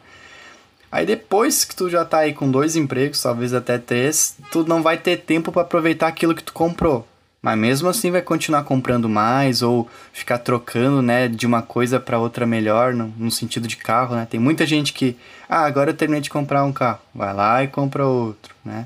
Aí 0.90 1.06
depois 1.06 1.66
que 1.66 1.76
tu 1.76 1.90
já 1.90 2.06
tá 2.06 2.20
aí 2.20 2.34
com 2.34 2.50
dois 2.50 2.78
empregos, 2.78 3.22
talvez 3.22 3.54
até 3.54 3.78
três, 3.78 4.38
tu 4.50 4.64
não 4.64 4.82
vai 4.82 4.98
ter 4.98 5.18
tempo 5.18 5.52
para 5.52 5.64
aproveitar 5.64 6.08
aquilo 6.08 6.34
que 6.34 6.44
tu 6.44 6.54
comprou. 6.54 7.06
Mas 7.48 7.58
mesmo 7.58 7.88
assim 7.88 8.12
vai 8.12 8.22
continuar 8.22 8.66
comprando 8.66 9.08
mais 9.08 9.62
ou 9.62 9.90
ficar 10.12 10.38
trocando, 10.38 11.02
né, 11.02 11.30
de 11.30 11.46
uma 11.46 11.62
coisa 11.62 11.98
para 11.98 12.20
outra 12.20 12.46
melhor, 12.46 12.94
no, 12.94 13.08
no, 13.18 13.32
sentido 13.32 13.70
de 13.70 13.78
carro, 13.78 14.18
né? 14.18 14.28
Tem 14.30 14.38
muita 14.38 14.66
gente 14.66 14.92
que, 14.92 15.16
ah, 15.48 15.64
agora 15.64 15.92
eu 15.92 15.96
terminei 15.96 16.20
de 16.20 16.30
comprar 16.30 16.66
um 16.66 16.74
carro, 16.74 17.00
vai 17.16 17.34
lá 17.34 17.64
e 17.64 17.70
compra 17.70 18.06
outro, 18.06 18.54
né? 18.66 18.86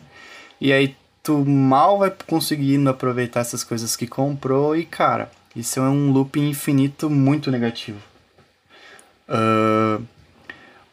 E 0.60 0.72
aí 0.72 0.96
tu 1.24 1.44
mal 1.44 1.98
vai 1.98 2.14
conseguindo 2.28 2.88
aproveitar 2.88 3.40
essas 3.40 3.64
coisas 3.64 3.96
que 3.96 4.06
comprou 4.06 4.78
e, 4.78 4.86
cara, 4.86 5.32
isso 5.56 5.80
é 5.80 5.82
um 5.82 6.12
loop 6.12 6.40
infinito 6.40 7.10
muito 7.10 7.50
negativo. 7.50 7.98
Uh, 9.28 10.06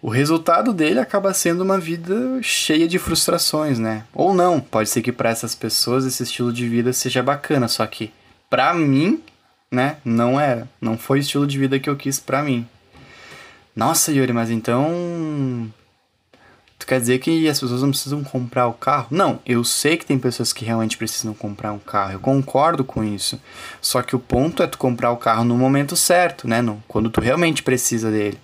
o 0.01 0.09
resultado 0.09 0.73
dele 0.73 1.01
acaba 1.01 1.35
sendo 1.35 1.63
uma 1.63 1.79
vida 1.79 2.41
cheia 2.43 2.87
de 2.87 2.99
frustrações, 2.99 3.79
né? 3.79 4.05
Ou 4.15 4.33
não, 4.33 4.61
pode 4.61 4.89
ser 4.89 5.03
que 5.03 5.11
para 5.11 5.31
essas 5.31 5.55
pessoas 5.55 6.05
esse 6.05 6.23
estilo 6.23 6.53
de 6.53 6.69
vida 6.69 6.93
seja 6.93 7.23
bacana, 7.23 7.67
só 7.67 7.85
que 7.87 8.13
para 8.49 8.73
mim, 8.73 9.23
né, 9.71 9.97
não 10.05 10.39
era, 10.39 10.69
não 10.81 10.97
foi 10.97 11.19
o 11.19 11.21
estilo 11.21 11.47
de 11.47 11.59
vida 11.59 11.79
que 11.79 11.91
eu 11.91 11.97
quis 11.97 12.21
para 12.21 12.43
mim. 12.43 12.67
Nossa, 13.75 14.13
Yuri, 14.13 14.33
mas 14.33 14.51
então 14.51 15.73
tu 16.79 16.87
quer 16.87 17.01
dizer 17.01 17.19
que 17.19 17.49
as 17.49 17.59
pessoas 17.59 17.83
não 17.83 17.91
precisam 17.91 18.23
comprar 18.23 18.69
o 18.69 18.73
carro? 18.73 19.09
Não, 19.11 19.41
eu 19.45 19.65
sei 19.65 19.97
que 19.97 20.07
tem 20.07 20.19
pessoas 20.19 20.53
que 20.53 20.65
realmente 20.65 20.97
precisam 20.97 21.35
comprar 21.35 21.73
um 21.73 21.79
carro, 21.79 22.13
eu 22.13 22.21
concordo 22.21 22.85
com 22.85 23.03
isso. 23.03 23.41
Só 23.81 24.01
que 24.01 24.15
o 24.15 24.21
ponto 24.21 24.63
é 24.63 24.67
tu 24.69 24.79
comprar 24.79 25.11
o 25.11 25.17
carro 25.17 25.45
no 25.45 25.57
momento 25.57 25.97
certo, 25.97 26.47
né? 26.47 26.63
No, 26.63 26.83
quando 26.87 27.11
tu 27.11 27.21
realmente 27.21 27.65
precisa 27.65 28.11
dele. 28.13 28.39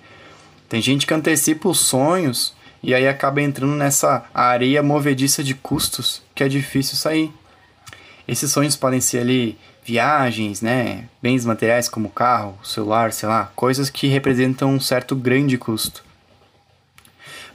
Tem 0.68 0.80
gente 0.80 1.06
que 1.06 1.14
antecipa 1.14 1.68
os 1.68 1.80
sonhos 1.80 2.54
e 2.82 2.94
aí 2.94 3.08
acaba 3.08 3.40
entrando 3.40 3.74
nessa 3.74 4.24
areia 4.34 4.82
movediça 4.82 5.42
de 5.42 5.54
custos 5.54 6.22
que 6.34 6.42
é 6.42 6.48
difícil 6.48 6.96
sair. 6.96 7.32
Esses 8.26 8.50
sonhos 8.50 8.76
podem 8.76 9.00
ser 9.00 9.18
ali 9.18 9.58
viagens, 9.84 10.62
né, 10.62 11.04
bens 11.22 11.44
materiais 11.44 11.88
como 11.88 12.08
carro, 12.08 12.58
celular, 12.64 13.12
sei 13.12 13.28
lá, 13.28 13.52
coisas 13.54 13.90
que 13.90 14.06
representam 14.06 14.72
um 14.72 14.80
certo 14.80 15.14
grande 15.14 15.58
custo. 15.58 16.02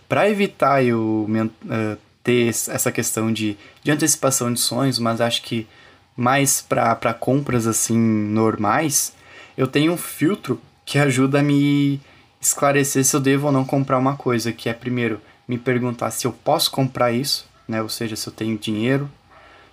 Para 0.07 0.29
evitar 0.29 0.83
eu 0.83 1.27
uh, 1.27 1.97
ter 2.23 2.47
essa 2.47 2.91
questão 2.91 3.33
de, 3.33 3.57
de 3.83 3.91
antecipação 3.91 4.53
de 4.53 4.59
sonhos, 4.59 4.99
mas 4.99 5.21
acho 5.21 5.41
que 5.41 5.67
mais 6.15 6.61
para 6.61 7.13
compras 7.13 7.65
assim 7.65 7.97
normais, 7.97 9.13
eu 9.57 9.67
tenho 9.67 9.93
um 9.93 9.97
filtro 9.97 10.61
que 10.85 10.97
ajuda 10.97 11.39
a 11.39 11.43
me 11.43 11.99
esclarecer 12.39 13.03
se 13.03 13.15
eu 13.15 13.19
devo 13.19 13.47
ou 13.47 13.51
não 13.51 13.65
comprar 13.65 13.97
uma 13.97 14.15
coisa, 14.15 14.51
que 14.51 14.69
é 14.69 14.73
primeiro 14.73 15.21
me 15.47 15.57
perguntar 15.57 16.11
se 16.11 16.25
eu 16.27 16.31
posso 16.31 16.71
comprar 16.71 17.11
isso, 17.11 17.47
né? 17.67 17.81
Ou 17.81 17.89
seja, 17.89 18.15
se 18.15 18.27
eu 18.27 18.33
tenho 18.33 18.57
dinheiro, 18.57 19.09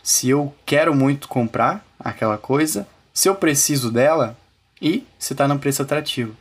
se 0.03 0.29
eu 0.29 0.55
quero 0.65 0.95
muito 0.95 1.29
comprar 1.29 1.85
aquela 1.99 2.39
coisa, 2.39 2.87
se 3.13 3.29
eu 3.29 3.35
preciso 3.35 3.91
dela 3.91 4.37
e 4.81 5.07
se 5.19 5.33
está 5.33 5.47
no 5.47 5.59
preço 5.59 5.83
atrativo. 5.83 6.35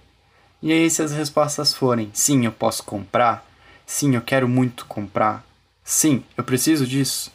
E 0.62 0.72
aí 0.72 0.89
se 0.89 1.01
as 1.01 1.12
respostas 1.12 1.74
forem 1.74 2.10
sim, 2.13 2.46
eu 2.46 2.51
posso 2.51 2.84
comprar, 2.84 3.46
sim, 3.86 4.15
eu 4.15 4.22
quero 4.22 4.48
muito 4.48 4.86
comprar, 4.86 5.46
sim, 5.84 6.24
eu 6.38 6.44
preciso 6.44 6.88
disso, 6.88 7.32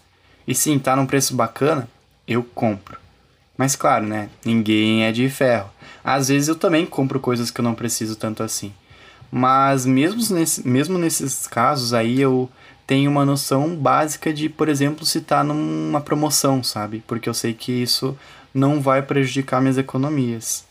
e 0.46 0.54
sim, 0.54 0.76
está 0.76 0.96
num 0.96 1.06
preço 1.06 1.34
bacana, 1.34 1.88
eu 2.26 2.42
compro. 2.42 2.98
Mas 3.56 3.76
claro, 3.76 4.06
né? 4.06 4.30
Ninguém 4.42 5.04
é 5.04 5.12
de 5.12 5.28
ferro. 5.28 5.70
Às 6.02 6.28
vezes 6.28 6.48
eu 6.48 6.54
também 6.54 6.86
compro 6.86 7.20
coisas 7.20 7.50
que 7.50 7.60
eu 7.60 7.62
não 7.62 7.74
preciso 7.74 8.16
tanto 8.16 8.42
assim. 8.42 8.72
Mas 9.30 9.86
mesmo, 9.86 10.34
nesse, 10.34 10.66
mesmo 10.66 10.98
nesses 10.98 11.46
casos 11.46 11.94
aí 11.94 12.20
eu 12.20 12.50
tenho 12.86 13.10
uma 13.10 13.24
noção 13.24 13.76
básica 13.76 14.32
de, 14.32 14.48
por 14.48 14.68
exemplo, 14.68 15.06
se 15.06 15.20
tá 15.20 15.44
numa 15.44 16.00
promoção, 16.00 16.62
sabe? 16.62 17.04
Porque 17.06 17.28
eu 17.28 17.34
sei 17.34 17.54
que 17.54 17.70
isso 17.70 18.18
não 18.52 18.80
vai 18.80 19.00
prejudicar 19.00 19.60
minhas 19.60 19.78
economias. 19.78 20.64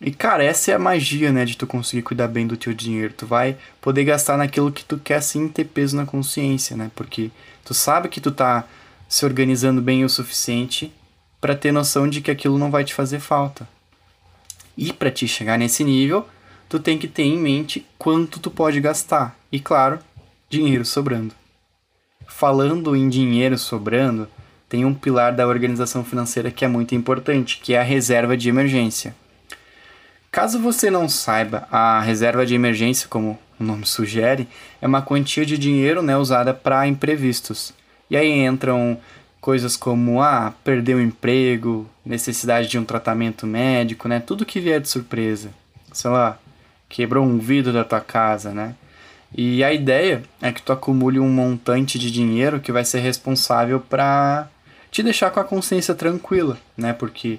E 0.00 0.10
cara, 0.10 0.44
essa 0.44 0.70
é 0.70 0.74
a 0.74 0.78
magia, 0.78 1.32
né, 1.32 1.44
de 1.44 1.56
tu 1.56 1.66
conseguir 1.66 2.02
cuidar 2.02 2.28
bem 2.28 2.46
do 2.46 2.56
teu 2.56 2.72
dinheiro. 2.72 3.14
Tu 3.16 3.26
vai 3.26 3.56
poder 3.80 4.04
gastar 4.04 4.36
naquilo 4.36 4.72
que 4.72 4.84
tu 4.84 4.98
quer 4.98 5.20
sem 5.20 5.48
ter 5.48 5.64
peso 5.64 5.96
na 5.96 6.06
consciência, 6.06 6.76
né? 6.76 6.90
Porque 6.94 7.30
tu 7.64 7.74
sabe 7.74 8.08
que 8.08 8.20
tu 8.20 8.30
tá 8.30 8.64
se 9.08 9.24
organizando 9.24 9.80
bem 9.80 10.04
o 10.04 10.08
suficiente 10.08 10.92
para 11.40 11.56
ter 11.56 11.72
noção 11.72 12.08
de 12.08 12.20
que 12.20 12.30
aquilo 12.30 12.58
não 12.58 12.70
vai 12.70 12.84
te 12.84 12.94
fazer 12.94 13.20
falta. 13.20 13.68
E 14.76 14.92
para 14.92 15.10
te 15.10 15.26
chegar 15.26 15.58
nesse 15.58 15.82
nível, 15.82 16.28
tu 16.68 16.78
tem 16.78 16.98
que 16.98 17.08
ter 17.08 17.22
em 17.22 17.38
mente 17.38 17.86
quanto 17.98 18.38
tu 18.38 18.50
pode 18.50 18.80
gastar. 18.80 19.36
E 19.50 19.58
claro, 19.58 19.98
dinheiro 20.48 20.84
sobrando. 20.84 21.34
Falando 22.26 22.94
em 22.94 23.08
dinheiro 23.08 23.56
sobrando, 23.56 24.28
tem 24.68 24.84
um 24.84 24.94
pilar 24.94 25.34
da 25.34 25.46
organização 25.46 26.04
financeira 26.04 26.50
que 26.50 26.64
é 26.64 26.68
muito 26.68 26.94
importante, 26.94 27.58
que 27.62 27.74
é 27.74 27.80
a 27.80 27.82
reserva 27.82 28.36
de 28.36 28.48
emergência. 28.48 29.14
Caso 30.30 30.60
você 30.60 30.90
não 30.90 31.08
saiba, 31.08 31.66
a 31.70 32.00
reserva 32.00 32.44
de 32.44 32.54
emergência, 32.54 33.08
como 33.08 33.38
o 33.58 33.64
nome 33.64 33.86
sugere, 33.86 34.46
é 34.80 34.86
uma 34.86 35.00
quantia 35.00 35.44
de 35.44 35.56
dinheiro 35.56 36.02
né, 36.02 36.16
usada 36.16 36.52
para 36.52 36.86
imprevistos. 36.86 37.72
E 38.10 38.16
aí 38.16 38.44
entram 38.44 38.98
coisas 39.40 39.76
como 39.76 40.20
ah, 40.20 40.52
perder 40.62 40.96
o 40.96 41.00
emprego, 41.00 41.88
necessidade 42.04 42.68
de 42.68 42.78
um 42.78 42.84
tratamento 42.84 43.46
médico, 43.46 44.06
né? 44.06 44.20
Tudo 44.20 44.46
que 44.46 44.60
vier 44.60 44.80
de 44.80 44.88
surpresa. 44.88 45.50
Sei 45.92 46.10
lá, 46.10 46.38
quebrou 46.88 47.24
um 47.24 47.38
vidro 47.38 47.72
da 47.72 47.84
tua 47.84 48.00
casa, 48.00 48.52
né? 48.52 48.74
E 49.36 49.62
a 49.62 49.72
ideia 49.72 50.22
é 50.40 50.50
que 50.50 50.62
tu 50.62 50.72
acumule 50.72 51.20
um 51.20 51.28
montante 51.28 51.98
de 51.98 52.10
dinheiro 52.10 52.60
que 52.60 52.72
vai 52.72 52.84
ser 52.84 53.00
responsável 53.00 53.78
para 53.78 54.48
te 54.90 55.02
deixar 55.02 55.30
com 55.30 55.38
a 55.38 55.44
consciência 55.44 55.94
tranquila, 55.94 56.58
né? 56.76 56.92
Porque 56.92 57.38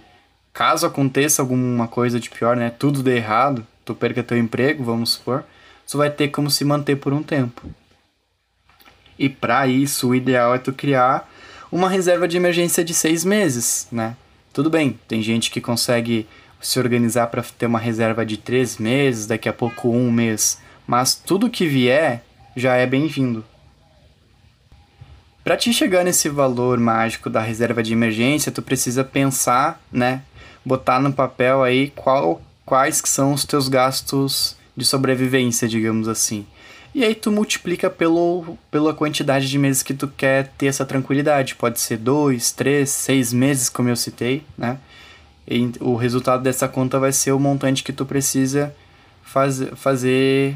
caso 0.53 0.86
aconteça 0.86 1.41
alguma 1.41 1.88
coisa 1.88 2.20
de 2.20 2.29
pior, 2.29 2.56
né? 2.56 2.70
Tudo 2.70 3.01
dê 3.01 3.18
errado, 3.18 3.65
tu 3.84 3.96
perca 3.96 4.22
teu 4.22 4.38
emprego, 4.38 4.84
vamos 4.84 5.13
supor, 5.13 5.44
tu 5.89 5.98
vai 5.98 6.10
ter 6.10 6.27
como 6.27 6.50
se 6.50 6.63
manter 6.63 6.98
por 6.98 7.12
um 7.12 7.24
tempo. 7.24 7.68
E 9.18 9.27
para 9.27 9.68
isso, 9.68 10.10
o 10.10 10.15
ideal 10.15 10.53
é 10.53 10.60
tu 10.60 10.72
criar 10.72 11.29
uma 11.72 11.89
reserva 11.89 12.27
de 12.27 12.38
emergência 12.38 12.84
de 12.84 12.94
seis 12.94 13.25
meses, 13.25 13.88
né? 13.91 14.15
Tudo 14.53 14.70
bem, 14.70 15.00
tem 15.08 15.22
gente 15.22 15.51
que 15.51 15.62
consegue 15.62 16.27
se 16.62 16.80
organizar 16.80 17.28
para 17.28 17.44
ter 17.44 17.66
uma 17.66 17.80
reserva 17.80 18.25
de 18.25 18.38
três 18.38 18.78
meses, 18.78 19.28
daqui 19.28 19.48
a 19.48 19.54
pouco 19.54 19.89
um 19.89 20.12
mês, 20.12 20.60
mas 20.86 21.16
tudo 21.16 21.50
que 21.50 21.68
vier 21.68 22.24
já 22.56 22.75
é 22.75 22.86
bem-vindo. 22.86 23.46
Para 25.44 25.58
te 25.58 25.74
chegar 25.74 26.04
nesse 26.04 26.30
valor 26.30 26.80
mágico 26.80 27.30
da 27.30 27.42
reserva 27.42 27.82
de 27.82 27.94
emergência, 27.94 28.51
tu 28.51 28.62
precisa 28.62 29.04
pensar, 29.04 29.82
né, 29.92 30.22
botar 30.63 31.00
no 31.00 31.13
papel 31.13 31.63
aí 31.63 31.92
qual, 31.96 32.42
quais 32.66 33.01
que 33.01 33.10
são 33.10 33.34
os 33.34 33.46
teus 33.46 33.68
gastos 33.68 34.56
de 34.75 34.86
sobrevivência, 34.86 35.68
digamos 35.68 36.08
assim. 36.08 36.46
E 36.94 37.04
aí 37.04 37.13
tu 37.16 37.32
multiplica 37.32 37.89
pelo, 37.89 38.58
pela 38.72 38.94
quantidade 38.94 39.50
de 39.50 39.58
meses 39.58 39.84
que 39.84 39.94
tu 39.94 40.08
quer 40.08 40.48
ter 40.58 40.68
essa 40.68 40.86
tranquilidade. 40.86 41.56
Pode 41.56 41.80
ser 41.80 41.98
dois, 41.98 42.51
três, 42.51 42.89
seis 42.89 43.32
meses, 43.32 43.70
como 43.70 43.89
eu 43.89 43.96
citei, 43.96 44.44
né? 44.58 44.78
E 45.50 45.72
o 45.79 45.96
resultado 45.96 46.44
dessa 46.44 46.68
conta 46.68 47.00
vai 47.00 47.12
ser 47.12 47.32
o 47.32 47.39
montante 47.39 47.84
que 47.84 47.91
tu 47.91 48.06
precisa 48.06 48.74
faz, 49.24 49.62
fazer 49.75 50.56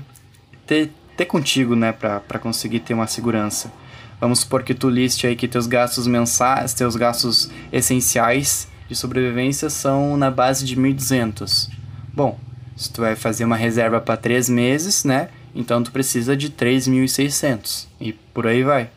ter, 0.68 0.92
ter 1.18 1.26
contigo, 1.26 1.76
né? 1.76 1.92
Para 1.92 2.40
conseguir 2.40 2.80
ter 2.80 2.94
uma 2.94 3.08
segurança. 3.08 3.72
Vamos 4.20 4.40
supor 4.40 4.64
que 4.64 4.74
tu 4.74 4.90
liste 4.90 5.26
aí 5.26 5.36
que 5.36 5.48
teus 5.48 5.68
gastos 5.68 6.06
mensais, 6.06 6.74
teus 6.74 6.96
gastos 6.96 7.50
essenciais 7.72 8.68
de 8.88 8.96
sobrevivência 8.96 9.70
são 9.70 10.16
na 10.16 10.30
base 10.30 10.64
de 10.66 10.76
1.200. 10.76 11.70
Bom, 12.14 12.40
se 12.76 12.92
tu 12.92 13.02
vai 13.02 13.16
fazer 13.16 13.46
uma 13.46 13.56
reserva 13.56 14.00
para 14.00 14.16
três 14.16 14.48
meses, 14.48 15.04
né? 15.04 15.30
Então 15.56 15.84
tu 15.84 15.92
precisa 15.92 16.38
de 16.38 16.50
3.600 16.50 17.88
e 18.00 18.14
por 18.14 18.48
aí 18.48 18.64
vai. 18.64 18.90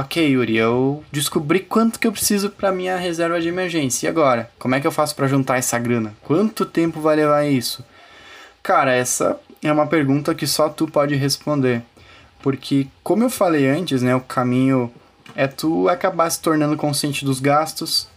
Ok, 0.00 0.24
Yuri, 0.24 0.56
eu 0.56 1.02
descobri 1.10 1.58
quanto 1.58 1.98
que 1.98 2.06
eu 2.06 2.12
preciso 2.12 2.50
para 2.50 2.70
minha 2.70 2.96
reserva 2.96 3.40
de 3.40 3.48
emergência. 3.48 4.06
E 4.06 4.08
agora? 4.08 4.48
Como 4.56 4.76
é 4.76 4.80
que 4.80 4.86
eu 4.86 4.92
faço 4.92 5.16
para 5.16 5.26
juntar 5.26 5.56
essa 5.56 5.76
grana? 5.76 6.14
Quanto 6.22 6.64
tempo 6.64 7.00
vai 7.00 7.16
levar 7.16 7.44
isso? 7.48 7.84
Cara, 8.62 8.94
essa 8.94 9.40
é 9.60 9.72
uma 9.72 9.88
pergunta 9.88 10.36
que 10.36 10.46
só 10.46 10.68
tu 10.68 10.86
pode 10.86 11.16
responder. 11.16 11.82
Porque, 12.40 12.86
como 13.02 13.24
eu 13.24 13.28
falei 13.28 13.68
antes, 13.68 14.00
né, 14.00 14.14
o 14.14 14.20
caminho 14.20 14.88
é 15.34 15.48
tu 15.48 15.88
acabar 15.88 16.30
se 16.30 16.40
tornando 16.40 16.76
consciente 16.76 17.24
dos 17.24 17.40
gastos, 17.40 18.08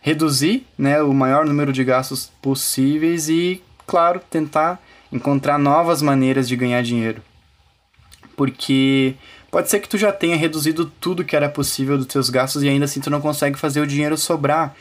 reduzir, 0.00 0.66
né, 0.76 1.00
o 1.00 1.14
maior 1.14 1.46
número 1.46 1.72
de 1.72 1.84
gastos 1.84 2.32
possíveis 2.42 3.28
e, 3.28 3.62
claro, 3.86 4.20
tentar 4.28 4.82
encontrar 5.12 5.56
novas 5.56 6.02
maneiras 6.02 6.48
de 6.48 6.56
ganhar 6.56 6.82
dinheiro. 6.82 7.22
Porque 8.36 9.14
pode 9.50 9.68
ser 9.70 9.80
que 9.80 9.88
tu 9.88 9.96
já 9.96 10.12
tenha 10.12 10.36
reduzido 10.36 10.86
tudo 11.00 11.24
que 11.24 11.36
era 11.36 11.48
possível 11.48 11.96
dos 11.96 12.06
teus 12.06 12.30
gastos 12.30 12.62
e 12.62 12.68
ainda 12.68 12.84
assim 12.84 13.00
tu 13.00 13.10
não 13.10 13.20
consegue 13.20 13.58
fazer 13.58 13.80
o 13.80 13.86
dinheiro 13.86 14.16
sobrar. 14.16 14.74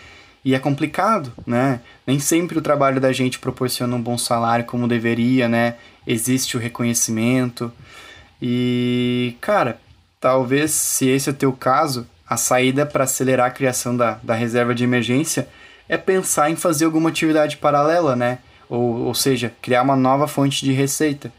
E 0.46 0.56
é 0.56 0.60
complicado, 0.60 1.34
né? 1.46 1.82
Nem 2.06 2.20
sempre 2.20 2.58
o 2.58 2.62
trabalho 2.62 3.02
da 3.02 3.12
gente 3.12 3.40
proporciona 3.40 3.96
um 3.96 4.02
bom 4.02 4.18
salário 4.18 4.66
como 4.66 4.88
deveria, 4.88 5.50
né? 5.50 5.76
Existe 6.06 6.56
o 6.56 6.60
reconhecimento. 6.60 7.72
E, 8.42 9.36
cara, 9.42 9.80
talvez 10.22 10.72
se 10.72 11.08
esse 11.10 11.28
é 11.28 11.34
o 11.34 11.36
teu 11.36 11.52
caso, 11.52 12.08
a 12.26 12.38
saída 12.38 12.86
para 12.86 13.04
acelerar 13.04 13.48
a 13.48 13.52
criação 13.52 13.96
da, 13.98 14.20
da 14.24 14.36
reserva 14.36 14.74
de 14.74 14.84
emergência 14.84 15.48
é 15.90 15.98
pensar 15.98 16.50
em 16.50 16.56
fazer 16.56 16.86
alguma 16.86 17.10
atividade 17.10 17.58
paralela, 17.58 18.16
né? 18.16 18.40
Ou, 18.70 19.06
ou 19.06 19.14
seja, 19.14 19.54
criar 19.62 19.82
uma 19.82 19.96
nova 19.96 20.28
fonte 20.28 20.64
de 20.64 20.72
receita. 20.72 21.32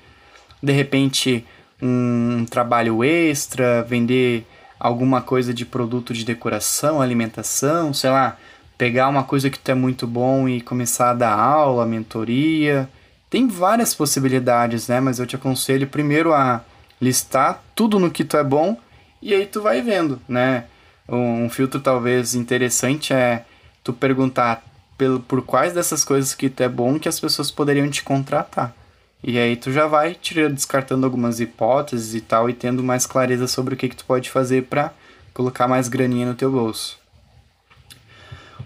De 0.63 0.73
repente, 0.73 1.47
um 1.81 2.45
trabalho 2.49 3.05
extra, 3.05 3.83
vender 3.83 4.47
alguma 4.79 5.21
coisa 5.21 5.53
de 5.53 5.65
produto 5.65 6.13
de 6.13 6.25
decoração, 6.25 7.01
alimentação, 7.01 7.93
sei 7.93 8.11
lá, 8.11 8.37
pegar 8.77 9.09
uma 9.09 9.25
coisa 9.25 9.51
que 9.51 9.59
tu 9.59 9.71
é 9.71 9.75
muito 9.75 10.07
bom 10.07 10.49
e 10.49 10.61
começar 10.61 11.11
a 11.11 11.15
dar 11.15 11.35
aula, 11.35 11.85
mentoria. 11.85 12.89
Tem 13.29 13.49
várias 13.49 13.95
possibilidades, 13.95 14.89
né? 14.89 15.01
Mas 15.01 15.19
eu 15.19 15.27
te 15.27 15.37
aconselho 15.37 15.87
primeiro 15.87 16.33
a 16.33 16.63
listar 17.01 17.63
tudo 17.75 17.99
no 17.99 18.11
que 18.11 18.25
tu 18.25 18.37
é 18.37 18.45
bom 18.45 18.77
e 19.21 19.35
aí 19.35 19.47
tu 19.47 19.61
vai 19.61 19.83
vendo, 19.83 20.21
né? 20.29 20.65
Um 21.09 21.49
filtro 21.49 21.81
talvez 21.81 22.35
interessante 22.35 23.13
é 23.13 23.45
tu 23.83 23.93
perguntar 23.93 24.63
pelo, 24.97 25.21
por 25.21 25.43
quais 25.43 25.73
dessas 25.73 26.05
coisas 26.05 26.35
que 26.35 26.51
tu 26.51 26.63
é 26.63 26.69
bom 26.69 26.99
que 26.99 27.09
as 27.09 27.19
pessoas 27.19 27.51
poderiam 27.51 27.89
te 27.89 28.03
contratar. 28.03 28.75
E 29.23 29.39
aí 29.39 29.57
tu 29.57 29.73
já 29.73 29.87
vai 29.87 30.15
tirando, 30.15 30.55
descartando 30.55 31.05
algumas 31.05 31.41
hipóteses 31.41 32.15
e 32.15 32.21
tal 32.21 32.49
e 32.49 32.53
tendo 32.53 32.83
mais 32.83 33.05
clareza 33.05 33.47
sobre 33.49 33.75
o 33.75 33.77
que, 33.77 33.89
que 33.89 33.97
tu 33.97 34.05
pode 34.05 34.31
fazer 34.31 34.65
para 34.65 34.93
colocar 35.35 35.67
mais 35.67 35.89
graninha 35.89 36.27
no 36.27 36.35
teu 36.35 36.51
bolso. 36.51 36.99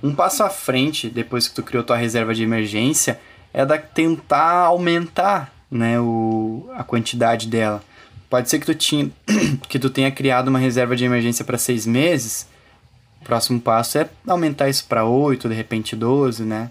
Um 0.03 0.15
passo 0.15 0.43
à 0.43 0.51
frente, 0.51 1.09
depois 1.09 1.49
que 1.49 1.55
tu 1.55 1.63
criou 1.63 1.85
tua 1.85 1.97
reserva 1.97 2.35
de 2.35 2.43
emergência, 2.43 3.21
é 3.53 3.65
da 3.65 3.79
tentar 3.79 4.65
aumentar 4.65 5.55
né, 5.71 5.99
o, 6.01 6.69
a 6.75 6.83
quantidade 6.83 7.47
dela. 7.47 7.83
Pode 8.29 8.49
ser 8.51 8.59
que 8.59 8.67
tu, 8.67 8.75
tinha, 8.75 9.11
que 9.69 9.79
tu 9.79 9.89
tenha 9.91 10.11
criado 10.11 10.49
uma 10.49 10.59
reserva 10.59 10.97
de 10.97 11.05
emergência 11.05 11.45
para 11.45 11.57
seis 11.57 11.87
meses. 11.87 12.49
O 13.21 13.25
próximo 13.25 13.61
passo 13.61 13.99
é 13.99 14.09
aumentar 14.27 14.69
isso 14.69 14.87
para 14.87 15.05
oito, 15.05 15.49
de 15.49 15.55
repente 15.55 15.95
12, 15.95 16.43
né? 16.43 16.71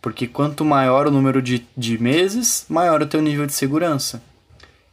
Porque 0.00 0.26
quanto 0.26 0.64
maior 0.64 1.06
o 1.06 1.10
número 1.10 1.42
de, 1.42 1.66
de 1.76 2.00
meses, 2.02 2.64
maior 2.68 3.02
o 3.02 3.06
teu 3.06 3.20
nível 3.20 3.46
de 3.46 3.52
segurança. 3.52 4.22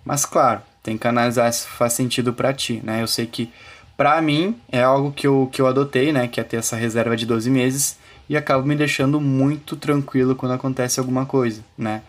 Mas 0.03 0.25
claro, 0.25 0.61
tem 0.83 0.97
que 0.97 1.07
analisar 1.07 1.51
se 1.51 1.67
faz 1.67 1.93
sentido 1.93 2.33
para 2.33 2.53
ti, 2.53 2.81
né? 2.83 3.01
Eu 3.01 3.07
sei 3.07 3.25
que 3.25 3.51
para 3.95 4.21
mim 4.21 4.55
é 4.71 4.81
algo 4.81 5.11
que 5.11 5.27
eu, 5.27 5.49
que 5.51 5.61
eu 5.61 5.67
adotei, 5.67 6.13
né? 6.13 6.27
Que 6.27 6.39
é 6.39 6.43
ter 6.43 6.57
essa 6.57 6.75
reserva 6.75 7.15
de 7.15 7.25
12 7.25 7.49
meses 7.49 7.97
e 8.29 8.37
acaba 8.37 8.63
me 8.63 8.75
deixando 8.75 9.19
muito 9.19 9.75
tranquilo 9.75 10.35
quando 10.35 10.53
acontece 10.53 10.99
alguma 10.99 11.25
coisa, 11.25 11.61
né? 11.77 12.01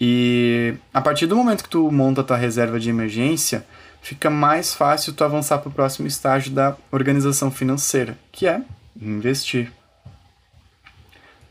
E 0.00 0.74
a 0.92 1.00
partir 1.00 1.26
do 1.26 1.36
momento 1.36 1.62
que 1.62 1.68
tu 1.68 1.90
monta 1.90 2.20
a 2.20 2.24
tua 2.24 2.36
reserva 2.36 2.78
de 2.78 2.90
emergência, 2.90 3.64
fica 4.02 4.28
mais 4.28 4.74
fácil 4.74 5.12
tu 5.12 5.24
avançar 5.24 5.58
para 5.58 5.68
o 5.68 5.72
próximo 5.72 6.06
estágio 6.06 6.52
da 6.52 6.76
organização 6.90 7.50
financeira, 7.50 8.18
que 8.30 8.46
é 8.46 8.60
investir. 9.00 9.72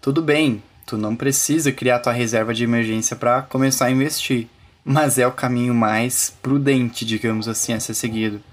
Tudo 0.04 0.22
bem, 0.22 0.62
tu 0.86 0.98
não 0.98 1.16
precisa 1.16 1.72
criar 1.72 2.00
tua 2.00 2.12
reserva 2.12 2.54
de 2.54 2.66
emergência 2.66 3.16
para 3.16 3.42
começar 3.44 3.86
a 3.86 3.90
investir, 3.90 4.50
mas 4.84 5.18
é 5.18 5.26
o 5.26 5.32
caminho 5.32 5.74
mais 5.74 6.30
prudente, 6.42 7.06
digamos 7.06 7.48
assim, 7.48 7.72
a 7.72 7.80
ser 7.80 7.94
seguido. 7.94 8.44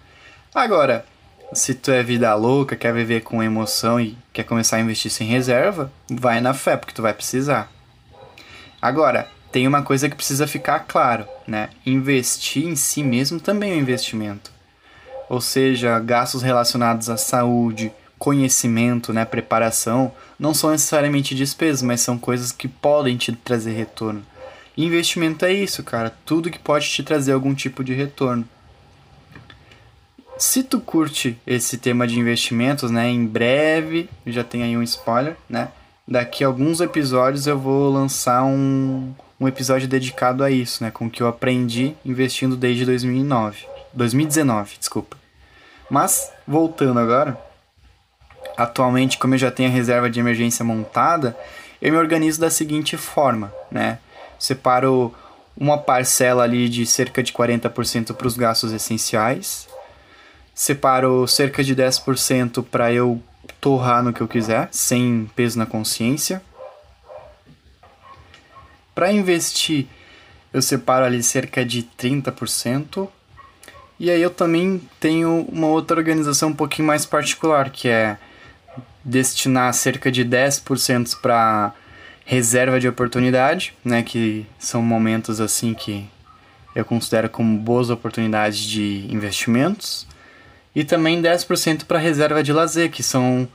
Agora, 0.55 1.05
se 1.53 1.75
tu 1.75 1.91
é 1.91 2.05
vida 2.05 2.33
louca, 2.37 2.77
quer 2.77 2.95
viver 2.95 3.23
com 3.23 3.43
emoção 3.43 4.01
e 4.01 4.17
quer 4.33 4.45
começar 4.45 4.77
a 4.77 4.81
investir 4.81 5.11
sem 5.11 5.27
reserva, 5.27 5.91
vai 6.09 6.41
na 6.41 6.55
fé, 6.55 6.77
porque 6.77 6.95
tu 6.95 7.03
vai 7.03 7.13
precisar. 7.13 7.69
Agora, 8.81 9.29
tem 9.51 9.67
uma 9.67 9.83
coisa 9.83 10.09
que 10.09 10.15
precisa 10.15 10.47
ficar 10.47 10.79
claro, 10.87 11.27
né? 11.49 11.71
Investir 11.85 12.65
em 12.65 12.77
si 12.77 13.03
mesmo 13.03 13.41
também 13.41 13.73
é 13.73 13.75
um 13.75 13.81
investimento. 13.81 14.53
Ou 15.29 15.41
seja, 15.41 15.99
gastos 15.99 16.43
relacionados 16.43 17.11
à 17.11 17.17
saúde, 17.17 17.91
conhecimento, 18.21 19.15
né, 19.15 19.25
preparação, 19.25 20.13
não 20.39 20.53
são 20.53 20.71
necessariamente 20.71 21.35
despesas, 21.35 21.81
mas 21.81 22.03
são 22.03 22.19
coisas 22.19 22.53
que 22.53 22.69
podem 22.69 23.17
te 23.17 23.33
trazer 23.33 23.73
retorno. 23.73 24.23
Investimento 24.77 25.47
é 25.47 25.53
isso, 25.55 25.83
cara, 25.83 26.15
tudo 26.27 26.51
que 26.51 26.59
pode 26.59 26.87
te 26.87 27.03
trazer 27.03 27.33
algum 27.33 27.55
tipo 27.55 27.83
de 27.83 27.95
retorno. 27.95 28.47
Se 30.37 30.63
tu 30.63 30.81
curte 30.81 31.39
esse 31.47 31.79
tema 31.79 32.07
de 32.07 32.19
investimentos, 32.19 32.91
né, 32.91 33.09
em 33.09 33.27
breve, 33.27 34.09
já 34.27 34.45
tem 34.45 34.63
aí 34.63 34.77
um 34.77 34.83
spoiler, 34.83 35.37
né? 35.49 35.69
Daqui 36.07 36.45
a 36.45 36.47
alguns 36.47 36.81
episódios 36.81 37.47
eu 37.47 37.59
vou 37.59 37.91
lançar 37.91 38.45
um, 38.45 39.15
um 39.39 39.49
episódio 39.49 39.89
dedicado 39.89 40.45
a 40.45 40.51
isso, 40.51 40.85
né, 40.85 40.91
com 40.91 41.07
o 41.07 41.11
que 41.11 41.23
eu 41.23 41.29
aprendi 41.29 41.95
investindo 42.05 42.55
desde 42.55 42.85
2009, 42.85 43.67
2019, 43.95 44.77
desculpa. 44.79 45.17
Mas 45.91 46.31
voltando 46.47 47.01
agora, 47.01 47.50
atualmente, 48.63 49.17
como 49.17 49.35
eu 49.35 49.39
já 49.39 49.51
tenho 49.51 49.71
a 49.71 49.73
reserva 49.73 50.11
de 50.11 50.21
emergência 50.21 50.65
montada, 50.65 51.37
eu 51.81 51.91
me 51.91 51.99
organizo 51.99 52.41
da 52.41 52.51
seguinte 52.51 52.97
forma, 52.97 53.53
né? 53.71 53.99
Separo 54.39 55.15
uma 55.57 55.79
parcela 55.79 56.45
ali 56.45 56.69
de 56.69 56.85
cerca 56.85 57.23
de 57.23 57.33
40% 57.33 58.15
para 58.15 58.27
os 58.27 58.37
gastos 58.37 58.73
essenciais, 58.73 59.67
separo 60.55 61.27
cerca 61.27 61.65
de 61.65 61.75
10% 61.75 62.63
para 62.63 62.93
eu 62.93 63.23
torrar 63.61 64.03
no 64.03 64.13
que 64.13 64.21
eu 64.21 64.29
quiser, 64.29 64.69
sem 64.71 65.31
peso 65.35 65.59
na 65.59 65.65
consciência. 65.65 66.43
Para 68.95 69.11
investir, 69.11 69.87
eu 70.53 70.61
separo 70.61 71.07
ali 71.07 71.23
cerca 71.23 71.65
de 71.65 71.83
30%. 71.99 73.09
E 73.99 74.11
aí 74.11 74.21
eu 74.21 74.31
também 74.31 74.81
tenho 74.99 75.47
uma 75.51 75.69
outra 75.69 75.97
organização 75.97 76.51
um 76.51 76.55
pouquinho 76.55 76.89
mais 76.89 77.07
particular, 77.07 77.71
que 77.71 77.89
é 77.89 78.19
destinar 79.05 79.73
cerca 79.73 80.11
de 80.11 80.25
10% 80.25 81.21
para 81.21 81.73
reserva 82.25 82.79
de 82.79 82.87
oportunidade, 82.87 83.75
né, 83.85 84.03
que 84.03 84.47
são 84.59 84.83
momentos 84.83 85.41
assim 85.41 85.75
que 85.75 86.09
eu 86.75 86.85
considero 86.85 87.29
como 87.29 87.59
boas 87.59 87.91
oportunidades 87.91 88.61
de 88.61 89.07
investimentos, 89.11 90.07
e 90.75 90.85
também 90.85 91.21
10% 91.21 91.85
para 91.85 91.99
reserva 91.99 92.43
de 92.43 92.53
lazer, 92.53 92.91
que 92.91 93.03
são 93.03 93.49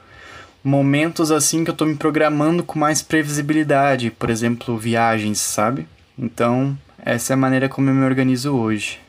momentos 0.63 1.31
assim 1.31 1.63
que 1.63 1.69
eu 1.69 1.73
estou 1.73 1.87
me 1.87 1.95
programando 1.95 2.63
com 2.63 2.77
mais 2.77 3.01
previsibilidade, 3.01 4.11
por 4.11 4.29
exemplo, 4.29 4.77
viagens, 4.77 5.39
sabe? 5.39 5.87
Então, 6.17 6.77
essa 6.97 7.33
é 7.33 7.35
a 7.35 7.37
maneira 7.37 7.69
como 7.69 7.89
eu 7.89 7.93
me 7.93 8.03
organizo 8.03 8.53
hoje. 8.55 9.04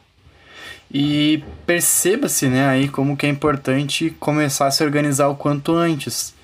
E 0.91 1.43
perceba-se, 1.67 2.47
né, 2.47 2.69
aí 2.69 2.89
como 2.89 3.17
que 3.17 3.27
é 3.27 3.29
importante 3.29 4.11
começar 4.21 4.67
a 4.67 4.71
se 4.71 4.85
organizar 4.85 5.29
o 5.29 5.35
quanto 5.35 5.75
antes. 5.75 6.35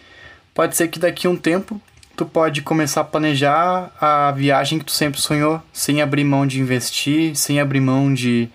Pode 0.54 0.76
ser 0.76 0.88
que 0.88 0.98
daqui 0.98 1.26
a 1.26 1.30
um 1.30 1.36
tempo 1.36 1.80
tu 2.16 2.26
pode 2.26 2.60
começar 2.62 3.00
a 3.00 3.04
planejar 3.04 3.90
a 4.00 4.30
viagem 4.32 4.78
que 4.78 4.84
tu 4.84 4.92
sempre 4.92 5.20
sonhou, 5.20 5.62
sem 5.72 6.02
abrir 6.02 6.24
mão 6.24 6.46
de 6.46 6.60
investir, 6.60 7.34
sem 7.36 7.58
abrir 7.58 7.80
mão 7.80 8.12
de, 8.12 8.48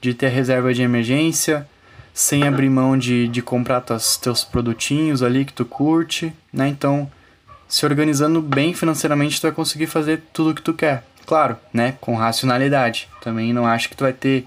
de 0.00 0.14
ter 0.14 0.28
reserva 0.28 0.72
de 0.72 0.82
emergência, 0.82 1.66
sem 2.14 2.46
abrir 2.46 2.70
mão 2.70 2.96
de, 2.96 3.28
de 3.28 3.42
comprar 3.42 3.80
teus, 3.80 4.16
teus 4.16 4.44
produtinhos 4.44 5.22
ali 5.22 5.44
que 5.44 5.52
tu 5.52 5.64
curte, 5.64 6.32
né? 6.52 6.68
Então, 6.68 7.10
se 7.68 7.84
organizando 7.84 8.40
bem 8.42 8.74
financeiramente, 8.74 9.40
tu 9.40 9.44
vai 9.44 9.52
conseguir 9.52 9.86
fazer 9.86 10.22
tudo 10.32 10.50
o 10.50 10.54
que 10.54 10.62
tu 10.62 10.74
quer. 10.74 11.04
Claro, 11.26 11.56
né? 11.72 11.94
Com 12.00 12.14
racionalidade. 12.14 13.08
Também 13.20 13.52
não 13.52 13.66
acho 13.66 13.88
que 13.88 13.96
tu 13.96 14.04
vai 14.04 14.12
ter 14.12 14.44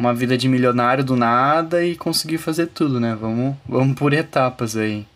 uma 0.00 0.14
vida 0.14 0.38
de 0.38 0.48
milionário 0.48 1.04
do 1.04 1.14
nada 1.14 1.84
e 1.84 1.94
conseguir 1.94 2.38
fazer 2.38 2.68
tudo, 2.68 2.98
né? 2.98 3.14
Vamos, 3.20 3.54
vamos 3.68 3.94
por 3.94 4.14
etapas 4.14 4.74
aí. 4.74 5.06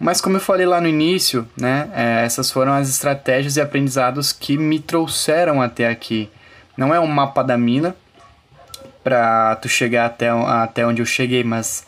Mas 0.00 0.18
como 0.18 0.36
eu 0.36 0.40
falei 0.40 0.64
lá 0.64 0.80
no 0.80 0.88
início, 0.88 1.46
né? 1.54 1.90
É, 1.94 2.24
essas 2.24 2.50
foram 2.50 2.72
as 2.72 2.88
estratégias 2.88 3.58
e 3.58 3.60
aprendizados 3.60 4.32
que 4.32 4.56
me 4.56 4.80
trouxeram 4.80 5.60
até 5.60 5.88
aqui. 5.90 6.30
Não 6.74 6.94
é 6.94 6.98
um 6.98 7.06
mapa 7.06 7.42
da 7.42 7.58
mina 7.58 7.94
para 9.04 9.56
tu 9.56 9.68
chegar 9.68 10.06
até, 10.06 10.30
até 10.30 10.86
onde 10.86 11.02
eu 11.02 11.06
cheguei, 11.06 11.44
mas 11.44 11.86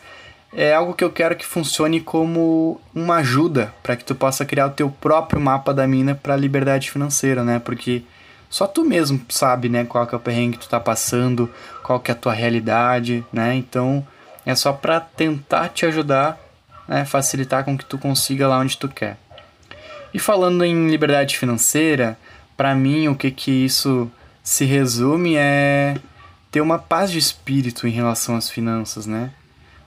é 0.53 0.75
algo 0.75 0.93
que 0.93 1.03
eu 1.03 1.09
quero 1.09 1.35
que 1.35 1.45
funcione 1.45 1.99
como 1.99 2.79
uma 2.93 3.15
ajuda 3.15 3.73
para 3.81 3.95
que 3.95 4.05
tu 4.05 4.13
possa 4.13 4.45
criar 4.45 4.67
o 4.67 4.71
teu 4.71 4.91
próprio 4.91 5.41
mapa 5.41 5.73
da 5.73 5.87
mina 5.87 6.13
para 6.13 6.35
liberdade 6.35 6.91
financeira, 6.91 7.43
né? 7.43 7.57
Porque 7.57 8.03
só 8.49 8.67
tu 8.67 8.83
mesmo 8.83 9.21
sabe, 9.29 9.69
né, 9.69 9.85
qual 9.85 10.05
que 10.07 10.15
é 10.15 10.17
o 10.17 10.21
perrengue 10.21 10.57
que 10.57 10.65
tu 10.65 10.69
tá 10.69 10.79
passando, 10.79 11.49
qual 11.83 11.99
que 11.99 12.11
é 12.11 12.13
a 12.13 12.17
tua 12.17 12.33
realidade, 12.33 13.25
né? 13.31 13.55
Então, 13.55 14.05
é 14.45 14.55
só 14.55 14.71
para 14.71 14.99
tentar 14.99 15.69
te 15.69 15.85
ajudar, 15.85 16.39
né, 16.87 17.05
facilitar 17.05 17.63
com 17.63 17.77
que 17.77 17.85
tu 17.85 17.97
consiga 17.97 18.47
lá 18.47 18.59
onde 18.59 18.77
tu 18.77 18.87
quer. 18.87 19.17
E 20.13 20.19
falando 20.19 20.63
em 20.63 20.89
liberdade 20.89 21.37
financeira, 21.37 22.17
para 22.55 22.73
mim 22.73 23.07
o 23.07 23.15
que 23.15 23.31
que 23.31 23.51
isso 23.51 24.09
se 24.41 24.63
resume 24.63 25.35
é 25.35 25.97
ter 26.51 26.61
uma 26.61 26.79
paz 26.79 27.11
de 27.11 27.17
espírito 27.17 27.87
em 27.87 27.91
relação 27.91 28.37
às 28.37 28.49
finanças, 28.49 29.05
né? 29.05 29.31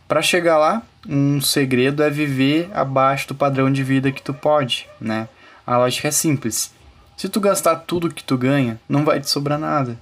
Para 0.06 0.20
chegar 0.20 0.58
lá, 0.58 0.82
um 1.08 1.40
segredo 1.40 2.02
é 2.02 2.10
viver 2.10 2.68
abaixo 2.74 3.28
do 3.28 3.34
padrão 3.34 3.72
de 3.72 3.82
vida 3.82 4.12
que 4.12 4.20
tu 4.20 4.34
pode, 4.34 4.86
né? 5.00 5.28
A 5.66 5.78
lógica 5.78 6.08
é 6.08 6.10
simples. 6.10 6.72
Se 7.18 7.28
tu 7.28 7.40
gastar 7.40 7.74
tudo 7.74 8.14
que 8.14 8.22
tu 8.22 8.38
ganha, 8.38 8.80
não 8.88 9.04
vai 9.04 9.18
te 9.18 9.28
sobrar 9.28 9.58
nada. 9.58 9.98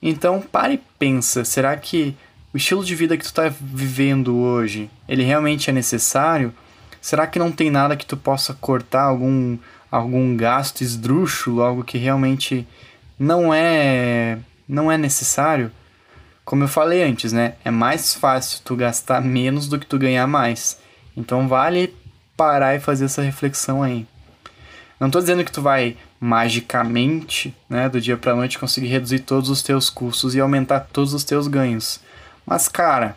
Então, 0.00 0.40
pare 0.40 0.74
e 0.74 0.82
pensa, 0.98 1.44
será 1.44 1.76
que 1.76 2.16
o 2.54 2.56
estilo 2.56 2.82
de 2.82 2.94
vida 2.94 3.18
que 3.18 3.22
tu 3.22 3.26
está 3.26 3.52
vivendo 3.60 4.34
hoje, 4.34 4.88
ele 5.06 5.22
realmente 5.22 5.68
é 5.68 5.74
necessário? 5.74 6.54
Será 7.02 7.26
que 7.26 7.38
não 7.38 7.52
tem 7.52 7.70
nada 7.70 7.98
que 7.98 8.06
tu 8.06 8.16
possa 8.16 8.54
cortar 8.54 9.02
algum 9.02 9.58
algum 9.90 10.34
gasto 10.38 10.80
esdrúxulo, 10.80 11.60
algo 11.60 11.84
que 11.84 11.98
realmente 11.98 12.66
não 13.18 13.52
é 13.52 14.38
não 14.66 14.90
é 14.90 14.96
necessário? 14.96 15.70
Como 16.46 16.64
eu 16.64 16.68
falei 16.68 17.02
antes, 17.02 17.30
né? 17.30 17.56
É 17.62 17.70
mais 17.70 18.14
fácil 18.14 18.60
tu 18.64 18.74
gastar 18.74 19.20
menos 19.20 19.68
do 19.68 19.78
que 19.78 19.84
tu 19.84 19.98
ganhar 19.98 20.26
mais. 20.26 20.78
Então 21.14 21.46
vale 21.46 21.94
parar 22.34 22.74
e 22.74 22.80
fazer 22.80 23.04
essa 23.04 23.20
reflexão 23.20 23.82
aí. 23.82 24.06
Não 24.98 25.06
estou 25.06 25.20
dizendo 25.20 25.44
que 25.44 25.52
tu 25.52 25.62
vai 25.62 25.96
magicamente, 26.20 27.54
né, 27.68 27.88
do 27.88 28.00
dia 28.00 28.16
para 28.16 28.34
noite 28.34 28.58
conseguir 28.58 28.88
reduzir 28.88 29.20
todos 29.20 29.48
os 29.48 29.62
teus 29.62 29.88
custos 29.88 30.34
e 30.34 30.40
aumentar 30.40 30.80
todos 30.92 31.14
os 31.14 31.22
teus 31.22 31.46
ganhos. 31.46 32.00
Mas 32.44 32.66
cara, 32.66 33.16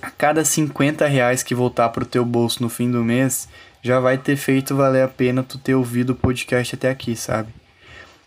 a 0.00 0.10
cada 0.10 0.44
50 0.44 1.06
reais 1.06 1.42
que 1.42 1.54
voltar 1.54 1.88
pro 1.88 2.06
teu 2.06 2.24
bolso 2.24 2.62
no 2.62 2.68
fim 2.68 2.90
do 2.90 3.02
mês, 3.02 3.48
já 3.82 3.98
vai 3.98 4.16
ter 4.16 4.36
feito 4.36 4.76
valer 4.76 5.02
a 5.02 5.08
pena 5.08 5.42
tu 5.42 5.58
ter 5.58 5.74
ouvido 5.74 6.10
o 6.10 6.16
podcast 6.16 6.74
até 6.74 6.88
aqui, 6.88 7.16
sabe? 7.16 7.48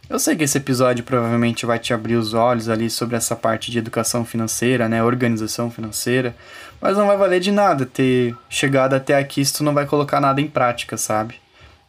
Eu 0.10 0.20
sei 0.20 0.36
que 0.36 0.44
esse 0.44 0.58
episódio 0.58 1.04
provavelmente 1.04 1.66
vai 1.66 1.80
te 1.80 1.94
abrir 1.94 2.16
os 2.16 2.34
olhos 2.34 2.70
ali 2.70 2.90
sobre 2.90 3.18
essa 3.18 3.36
parte 3.36 3.70
de 3.70 3.78
educação 3.78 4.24
financeira, 4.24 4.88
né, 4.88 5.04
organização 5.04 5.70
financeira, 5.70 6.36
mas 6.80 6.96
não 6.96 7.08
vai 7.08 7.18
valer 7.18 7.40
de 7.42 7.52
nada 7.52 7.86
ter 7.86 8.36
chegado 8.50 8.94
até 8.94 9.18
aqui 9.18 9.44
se 9.44 9.54
tu 9.54 9.64
não 9.64 9.74
vai 9.74 9.86
colocar 9.86 10.22
nada 10.22 10.40
em 10.40 10.48
prática, 10.48 10.96
sabe? 10.96 11.36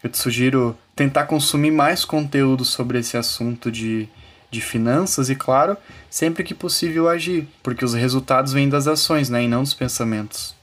Eu 0.02 0.10
te 0.10 0.18
sugiro 0.18 0.76
tentar 0.94 1.24
consumir 1.24 1.70
mais 1.70 2.04
conteúdo 2.04 2.64
sobre 2.64 2.98
esse 2.98 3.16
assunto 3.16 3.70
de, 3.70 4.08
de 4.50 4.60
finanças 4.60 5.28
e, 5.28 5.34
claro, 5.34 5.76
sempre 6.08 6.44
que 6.44 6.54
possível 6.54 7.08
agir, 7.08 7.48
porque 7.62 7.84
os 7.84 7.94
resultados 7.94 8.52
vêm 8.52 8.68
das 8.68 8.86
ações, 8.86 9.28
né, 9.28 9.42
e 9.42 9.48
não 9.48 9.62
dos 9.62 9.74
pensamentos. 9.74 10.54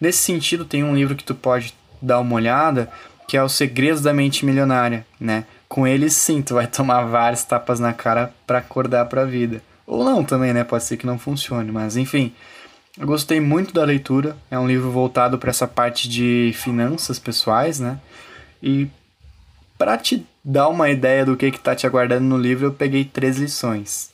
Nesse 0.00 0.18
sentido, 0.18 0.64
tem 0.64 0.82
um 0.82 0.94
livro 0.94 1.14
que 1.14 1.24
tu 1.24 1.34
pode 1.34 1.74
dar 2.00 2.20
uma 2.20 2.34
olhada, 2.34 2.90
que 3.28 3.36
é 3.36 3.42
Os 3.42 3.52
Segredos 3.52 4.00
da 4.00 4.14
Mente 4.14 4.46
Milionária, 4.46 5.06
né? 5.20 5.44
Com 5.68 5.86
ele, 5.86 6.08
sim, 6.08 6.40
tu 6.42 6.54
vai 6.54 6.66
tomar 6.68 7.02
várias 7.04 7.44
tapas 7.44 7.78
na 7.78 7.92
cara 7.92 8.32
para 8.46 8.58
acordar 8.58 9.04
para 9.04 9.22
a 9.22 9.26
vida. 9.26 9.62
Ou 9.86 10.04
não 10.04 10.24
também, 10.24 10.52
né? 10.52 10.64
Pode 10.64 10.84
ser 10.84 10.96
que 10.96 11.06
não 11.06 11.18
funcione, 11.18 11.70
mas 11.70 11.96
enfim, 11.96 12.32
eu 12.98 13.06
gostei 13.06 13.40
muito 13.40 13.74
da 13.74 13.84
leitura. 13.84 14.36
É 14.50 14.58
um 14.58 14.66
livro 14.66 14.90
voltado 14.90 15.38
para 15.38 15.50
essa 15.50 15.68
parte 15.68 16.08
de 16.08 16.52
finanças 16.54 17.18
pessoais, 17.18 17.78
né? 17.78 17.98
E 18.62 18.88
para 19.78 19.96
te 19.96 20.26
dar 20.44 20.68
uma 20.68 20.90
ideia 20.90 21.24
do 21.24 21.36
que 21.36 21.46
está 21.46 21.74
te 21.74 21.86
aguardando 21.86 22.24
no 22.24 22.38
livro, 22.38 22.66
eu 22.66 22.72
peguei 22.72 23.04
três 23.04 23.38
lições. 23.38 24.10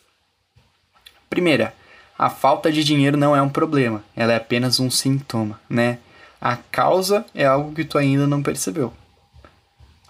Primeira, 1.29 1.75
a 2.19 2.31
falta 2.31 2.71
de 2.71 2.85
dinheiro 2.85 3.17
não 3.17 3.35
é 3.35 3.43
um 3.43 3.49
problema, 3.49 4.03
ela 4.15 4.33
é 4.33 4.37
apenas 4.37 4.81
um 4.81 4.91
sintoma, 4.91 5.61
né? 5.69 5.99
A 6.41 6.57
causa 6.57 7.27
é 7.35 7.45
algo 7.45 7.75
que 7.75 7.85
tu 7.85 7.99
ainda 7.99 8.27
não 8.27 8.43
percebeu. 8.43 8.93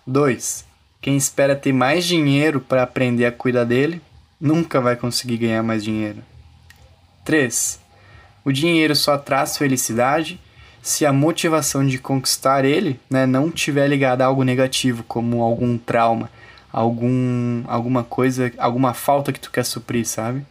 2. 0.07 0.65
Quem 1.01 1.17
espera 1.17 1.57
ter 1.57 1.73
mais 1.73 2.05
dinheiro 2.05 2.61
para 2.61 2.83
aprender 2.83 3.27
a 3.27 3.33
cuidar 3.33 3.65
dele, 3.65 4.01
nunca 4.41 4.81
vai 4.81 4.97
conseguir 4.97 5.39
ganhar 5.39 5.63
mais 5.63 5.83
dinheiro. 5.83 6.23
3. 7.25 7.81
O 8.45 8.53
dinheiro 8.53 8.95
só 8.95 9.19
traz 9.19 9.57
felicidade 9.57 10.39
se 10.83 11.05
a 11.05 11.13
motivação 11.13 11.87
de 11.87 11.99
conquistar 11.99 12.65
ele 12.65 13.01
né, 13.11 13.27
não 13.27 13.51
tiver 13.51 13.89
ligada 13.89 14.25
a 14.25 14.27
algo 14.29 14.43
negativo, 14.45 15.03
como 15.05 15.43
algum 15.43 15.77
trauma, 15.77 16.31
algum, 16.73 17.65
alguma 17.67 18.05
coisa, 18.05 18.53
alguma 18.59 18.95
falta 18.95 19.33
que 19.33 19.41
tu 19.41 19.51
quer 19.51 19.65
suprir, 19.65 20.07
sabe? 20.07 20.45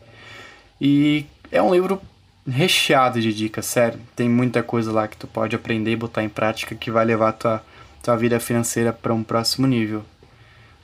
E 0.79 1.25
é 1.51 1.61
um 1.61 1.73
livro 1.73 2.01
recheado 2.47 3.21
de 3.21 3.33
dicas, 3.33 3.65
sério. 3.65 3.99
Tem 4.15 4.29
muita 4.29 4.61
coisa 4.61 4.91
lá 4.91 5.07
que 5.07 5.17
tu 5.17 5.27
pode 5.27 5.55
aprender 5.55 5.91
e 5.91 5.95
botar 5.95 6.23
em 6.23 6.29
prática 6.29 6.75
que 6.75 6.91
vai 6.91 7.05
levar 7.05 7.31
tua, 7.33 7.63
tua 8.03 8.15
vida 8.15 8.39
financeira 8.39 8.93
para 8.93 9.13
um 9.13 9.23
próximo 9.23 9.65
nível. 9.65 10.03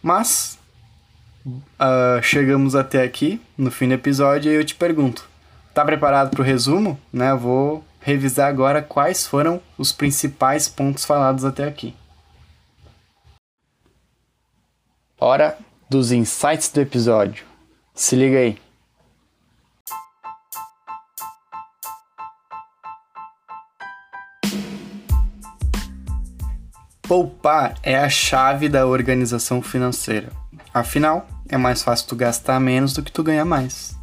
Mas 0.01 0.58
uh, 1.45 2.21
chegamos 2.21 2.75
até 2.75 3.04
aqui, 3.04 3.39
no 3.58 3.69
fim 3.69 3.88
do 3.88 3.93
episódio, 3.93 4.51
e 4.51 4.56
eu 4.56 4.65
te 4.65 4.75
pergunto: 4.75 5.30
Tá 5.73 5.86
preparado 5.86 6.32
para 6.32 6.41
o 6.41 6.45
resumo? 6.45 6.99
Né? 7.13 7.32
Eu 7.32 7.38
vou 7.38 7.84
revisar 8.02 8.50
agora 8.50 8.82
quais 8.82 9.26
foram 9.26 9.62
os 9.78 9.92
principais 9.92 10.68
pontos 10.68 11.06
falados 11.06 11.46
até 11.46 11.66
aqui. 11.66 11.96
Hora 15.20 15.58
dos 15.88 16.12
insights 16.12 16.70
do 16.72 16.82
episódio. 16.82 17.46
Se 17.94 18.16
liga 18.16 18.40
aí. 18.40 18.58
Poupar 27.04 27.76
é 27.84 27.98
a 27.98 28.10
chave 28.10 28.70
da 28.70 28.88
organização 28.88 29.62
financeira. 29.62 30.32
Afinal, 30.74 31.28
é 31.50 31.58
mais 31.58 31.84
fácil 31.84 32.08
tu 32.08 32.16
gastar 32.16 32.60
menos 32.60 32.94
do 32.94 33.04
que 33.04 33.12
tu 33.12 33.22
ganhar 33.22 33.44
mais. 33.44 34.01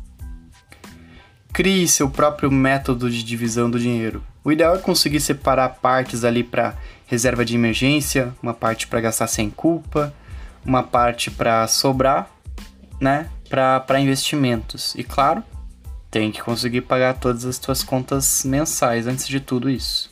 Crie 1.58 1.88
seu 1.88 2.08
próprio 2.08 2.52
método 2.52 3.10
de 3.10 3.20
divisão 3.24 3.68
do 3.68 3.80
dinheiro. 3.80 4.22
O 4.44 4.52
ideal 4.52 4.76
é 4.76 4.78
conseguir 4.78 5.18
separar 5.18 5.70
partes 5.70 6.22
ali 6.22 6.44
para 6.44 6.76
reserva 7.04 7.44
de 7.44 7.56
emergência, 7.56 8.32
uma 8.40 8.54
parte 8.54 8.86
para 8.86 9.00
gastar 9.00 9.26
sem 9.26 9.50
culpa, 9.50 10.14
uma 10.64 10.84
parte 10.84 11.32
para 11.32 11.66
sobrar, 11.66 12.30
né, 13.00 13.28
para 13.50 13.98
investimentos. 13.98 14.94
E 14.94 15.02
claro, 15.02 15.42
tem 16.12 16.30
que 16.30 16.40
conseguir 16.40 16.82
pagar 16.82 17.14
todas 17.14 17.44
as 17.44 17.56
suas 17.56 17.82
contas 17.82 18.44
mensais 18.44 19.08
antes 19.08 19.26
de 19.26 19.40
tudo 19.40 19.68
isso. 19.68 20.10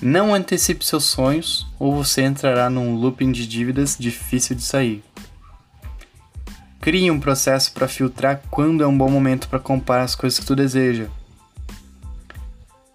Não 0.00 0.32
antecipe 0.32 0.86
seus 0.86 1.06
sonhos 1.06 1.66
ou 1.76 1.92
você 1.92 2.22
entrará 2.22 2.70
num 2.70 2.94
looping 2.94 3.32
de 3.32 3.48
dívidas 3.48 3.96
difícil 3.98 4.54
de 4.54 4.62
sair. 4.62 5.02
Crie 6.82 7.12
um 7.12 7.20
processo 7.20 7.72
para 7.72 7.86
filtrar 7.86 8.42
quando 8.50 8.82
é 8.82 8.86
um 8.88 8.98
bom 8.98 9.08
momento 9.08 9.46
para 9.46 9.60
comprar 9.60 10.02
as 10.02 10.16
coisas 10.16 10.40
que 10.40 10.44
tu 10.44 10.56
deseja. 10.56 11.06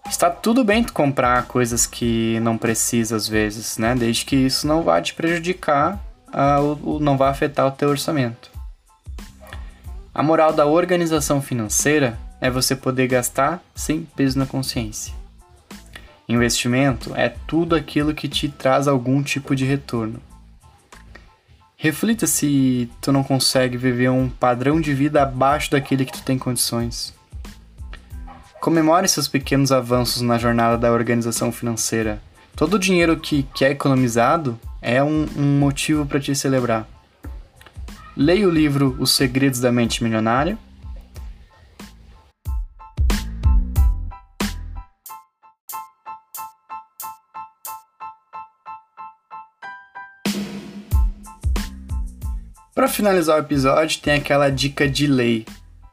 Está 0.06 0.28
tudo 0.28 0.62
bem 0.62 0.84
tu 0.84 0.92
comprar 0.92 1.46
coisas 1.46 1.86
que 1.86 2.38
não 2.40 2.58
precisa 2.58 3.16
às 3.16 3.26
vezes, 3.26 3.78
né? 3.78 3.94
Desde 3.94 4.26
que 4.26 4.36
isso 4.36 4.66
não 4.66 4.82
vá 4.82 5.00
te 5.00 5.14
prejudicar, 5.14 5.98
não 7.00 7.16
vá 7.16 7.30
afetar 7.30 7.66
o 7.66 7.70
teu 7.70 7.88
orçamento. 7.88 8.50
A 10.14 10.22
moral 10.22 10.52
da 10.52 10.66
organização 10.66 11.40
financeira 11.40 12.18
é 12.42 12.50
você 12.50 12.76
poder 12.76 13.06
gastar 13.06 13.58
sem 13.74 14.06
peso 14.14 14.38
na 14.38 14.44
consciência. 14.44 15.14
Investimento 16.28 17.14
é 17.16 17.30
tudo 17.46 17.74
aquilo 17.74 18.12
que 18.12 18.28
te 18.28 18.50
traz 18.50 18.86
algum 18.86 19.22
tipo 19.22 19.56
de 19.56 19.64
retorno. 19.64 20.20
Reflita 21.80 22.26
se 22.26 22.90
tu 23.00 23.12
não 23.12 23.22
consegue 23.22 23.76
viver 23.76 24.10
um 24.10 24.28
padrão 24.28 24.80
de 24.80 24.92
vida 24.92 25.22
abaixo 25.22 25.70
daquele 25.70 26.04
que 26.04 26.10
tu 26.10 26.24
tem 26.24 26.36
condições. 26.36 27.14
Comemore 28.60 29.06
seus 29.06 29.28
pequenos 29.28 29.70
avanços 29.70 30.20
na 30.20 30.38
jornada 30.38 30.76
da 30.76 30.92
organização 30.92 31.52
financeira. 31.52 32.20
Todo 32.56 32.74
o 32.74 32.78
dinheiro 32.80 33.16
que, 33.16 33.44
que 33.54 33.64
é 33.64 33.70
economizado 33.70 34.58
é 34.82 35.00
um, 35.04 35.24
um 35.36 35.60
motivo 35.60 36.04
para 36.04 36.18
te 36.18 36.34
celebrar. 36.34 36.84
Leia 38.16 38.48
o 38.48 38.50
livro 38.50 38.96
Os 38.98 39.12
Segredos 39.12 39.60
da 39.60 39.70
Mente 39.70 40.02
Milionária 40.02 40.58
Para 52.78 52.86
finalizar 52.86 53.34
o 53.34 53.40
episódio, 53.40 53.98
tem 54.00 54.14
aquela 54.14 54.48
dica 54.50 54.88
de 54.88 55.08
lei. 55.08 55.44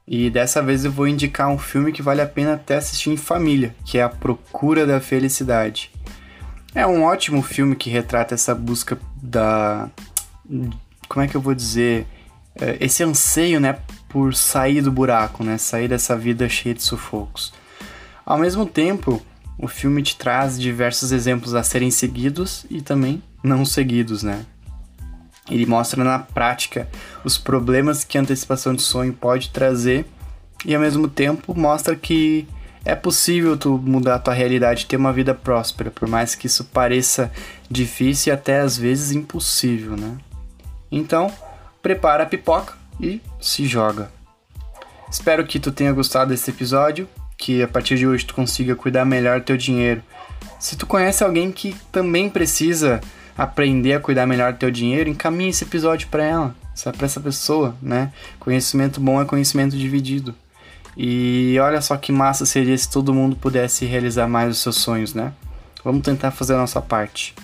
E 0.08 0.30
dessa 0.30 0.62
vez 0.62 0.86
eu 0.86 0.92
vou 0.92 1.08
indicar 1.08 1.50
um 1.50 1.58
filme 1.58 1.92
que 1.92 2.04
vale 2.04 2.22
a 2.22 2.28
pena 2.28 2.54
até 2.54 2.76
assistir 2.76 3.10
em 3.10 3.18
família, 3.18 3.76
que 3.84 3.98
é 3.98 4.04
A 4.04 4.08
Procura 4.08 4.86
da 4.86 5.02
Felicidade. 5.02 5.90
É 6.76 6.86
um 6.86 7.02
ótimo 7.02 7.42
filme 7.42 7.76
que 7.76 7.90
retrata 7.90 8.36
essa 8.36 8.54
busca 8.54 9.00
da. 9.20 9.90
Como 11.10 11.26
é 11.26 11.28
que 11.28 11.36
eu 11.36 11.42
vou 11.42 11.56
dizer? 11.56 12.06
É, 12.54 12.78
esse 12.80 13.02
anseio, 13.02 13.60
né, 13.60 13.80
por 14.08 14.36
sair 14.36 14.84
do 14.84 14.92
buraco, 14.92 15.44
né, 15.44 15.58
sair 15.58 15.88
dessa 15.88 16.16
vida 16.16 16.48
cheia 16.48 16.76
de 16.76 16.84
sufocos. 16.84 17.52
Ao 18.24 18.38
mesmo 18.38 18.64
tempo, 18.64 19.26
o 19.58 19.68
filme 19.68 20.04
te 20.04 20.16
traz 20.16 20.60
diversos 20.60 21.12
exemplos 21.12 21.56
a 21.56 21.64
serem 21.64 21.90
seguidos 21.90 22.64
e 22.70 22.80
também 22.80 23.24
não 23.44 23.66
seguidos, 23.66 24.22
né? 24.22 24.46
Ele 25.50 25.66
mostra 25.66 26.04
na 26.04 26.20
prática 26.20 26.88
os 27.24 27.38
problemas 27.38 28.04
que 28.04 28.18
a 28.18 28.22
antecipação 28.22 28.74
de 28.74 28.82
sonho 28.82 29.14
pode 29.14 29.50
trazer 29.50 30.06
e 30.66 30.74
ao 30.74 30.82
mesmo 30.82 31.08
tempo 31.08 31.54
mostra 31.58 31.96
que 31.96 32.48
é 32.84 32.96
possível 32.96 33.58
tu 33.58 33.78
mudar 33.78 34.16
a 34.16 34.20
tua 34.20 34.34
realidade 34.34 34.84
e 34.84 34.86
ter 34.86 34.96
uma 34.96 35.14
vida 35.14 35.34
próspera, 35.34 35.92
por 35.92 36.08
mais 36.08 36.36
que 36.36 36.48
isso 36.48 36.64
pareça 36.66 37.32
difícil 37.70 38.32
e 38.32 38.34
até 38.34 38.60
às 38.60 38.78
vezes 38.78 39.12
impossível, 39.12 39.96
né? 39.98 40.18
Então, 40.92 41.32
prepara 41.82 42.24
a 42.24 42.28
pipoca, 42.28 42.74
e 43.00 43.22
se 43.40 43.66
joga. 43.66 44.10
Espero 45.10 45.46
que 45.46 45.60
tu 45.60 45.72
tenha 45.72 45.92
gostado 45.92 46.30
desse 46.32 46.50
episódio, 46.50 47.08
que 47.38 47.62
a 47.62 47.68
partir 47.68 47.98
de 47.98 48.08
hoje 48.08 48.26
tu 48.26 48.34
consiga 48.34 48.76
cuidar 48.76 49.06
melhor 49.06 49.40
do 49.40 49.46
teu 49.46 49.58
dinheiro. 49.58 50.02
Se 50.60 50.76
tu 50.76 50.86
conhece 50.86 51.24
alguém 51.24 51.52
que 51.52 51.76
também 51.92 52.30
precisa 52.30 53.02
aprender 53.38 53.94
a 53.94 54.00
cuidar 54.00 54.26
melhor 54.26 54.54
do 54.54 54.60
teu 54.60 54.72
dinheiro, 54.72 55.10
encaminhe 55.10 55.50
esse 55.50 55.64
episódio 55.64 56.08
para 56.08 56.24
ela, 56.24 56.56
para 56.96 57.06
essa 57.06 57.20
pessoa, 57.20 57.76
né? 57.82 58.12
Conhecimento 58.40 59.00
bom 59.00 59.22
é 59.22 59.26
conhecimento 59.26 59.78
dividido. 59.78 60.34
E 60.98 61.58
olha 61.60 61.82
só 61.82 61.98
que 61.98 62.12
massa 62.12 62.46
seria 62.46 62.78
se 62.78 62.90
todo 62.90 63.14
mundo 63.14 63.36
pudesse 63.36 63.86
realizar 63.86 64.28
mais 64.28 64.50
os 64.52 64.60
seus 64.60 64.78
sonhos, 64.78 65.14
né? 65.14 65.34
Vamos 65.84 66.04
tentar 66.04 66.32
fazer 66.32 66.54
a 66.54 66.58
nossa 66.58 66.82
parte. 66.82 67.36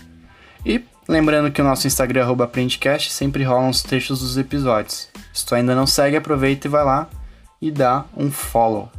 E 0.65 0.81
lembrando 1.07 1.51
que 1.51 1.61
o 1.61 1.65
nosso 1.65 1.85
Instagram 1.85 2.27
@aprendecast 2.41 3.11
sempre 3.11 3.43
rolam 3.43 3.69
os 3.69 3.83
textos 3.83 4.21
dos 4.21 4.37
episódios. 4.37 5.09
Se 5.33 5.45
tu 5.45 5.53
ainda 5.53 5.75
não 5.75 5.85
segue, 5.85 6.15
aproveita 6.15 6.67
e 6.67 6.69
vai 6.69 6.83
lá 6.83 7.09
e 7.61 7.69
dá 7.69 8.05
um 8.15 8.31
follow. 8.31 8.89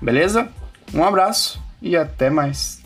Beleza? 0.00 0.48
Um 0.92 1.04
abraço 1.04 1.62
e 1.80 1.96
até 1.96 2.28
mais. 2.28 2.81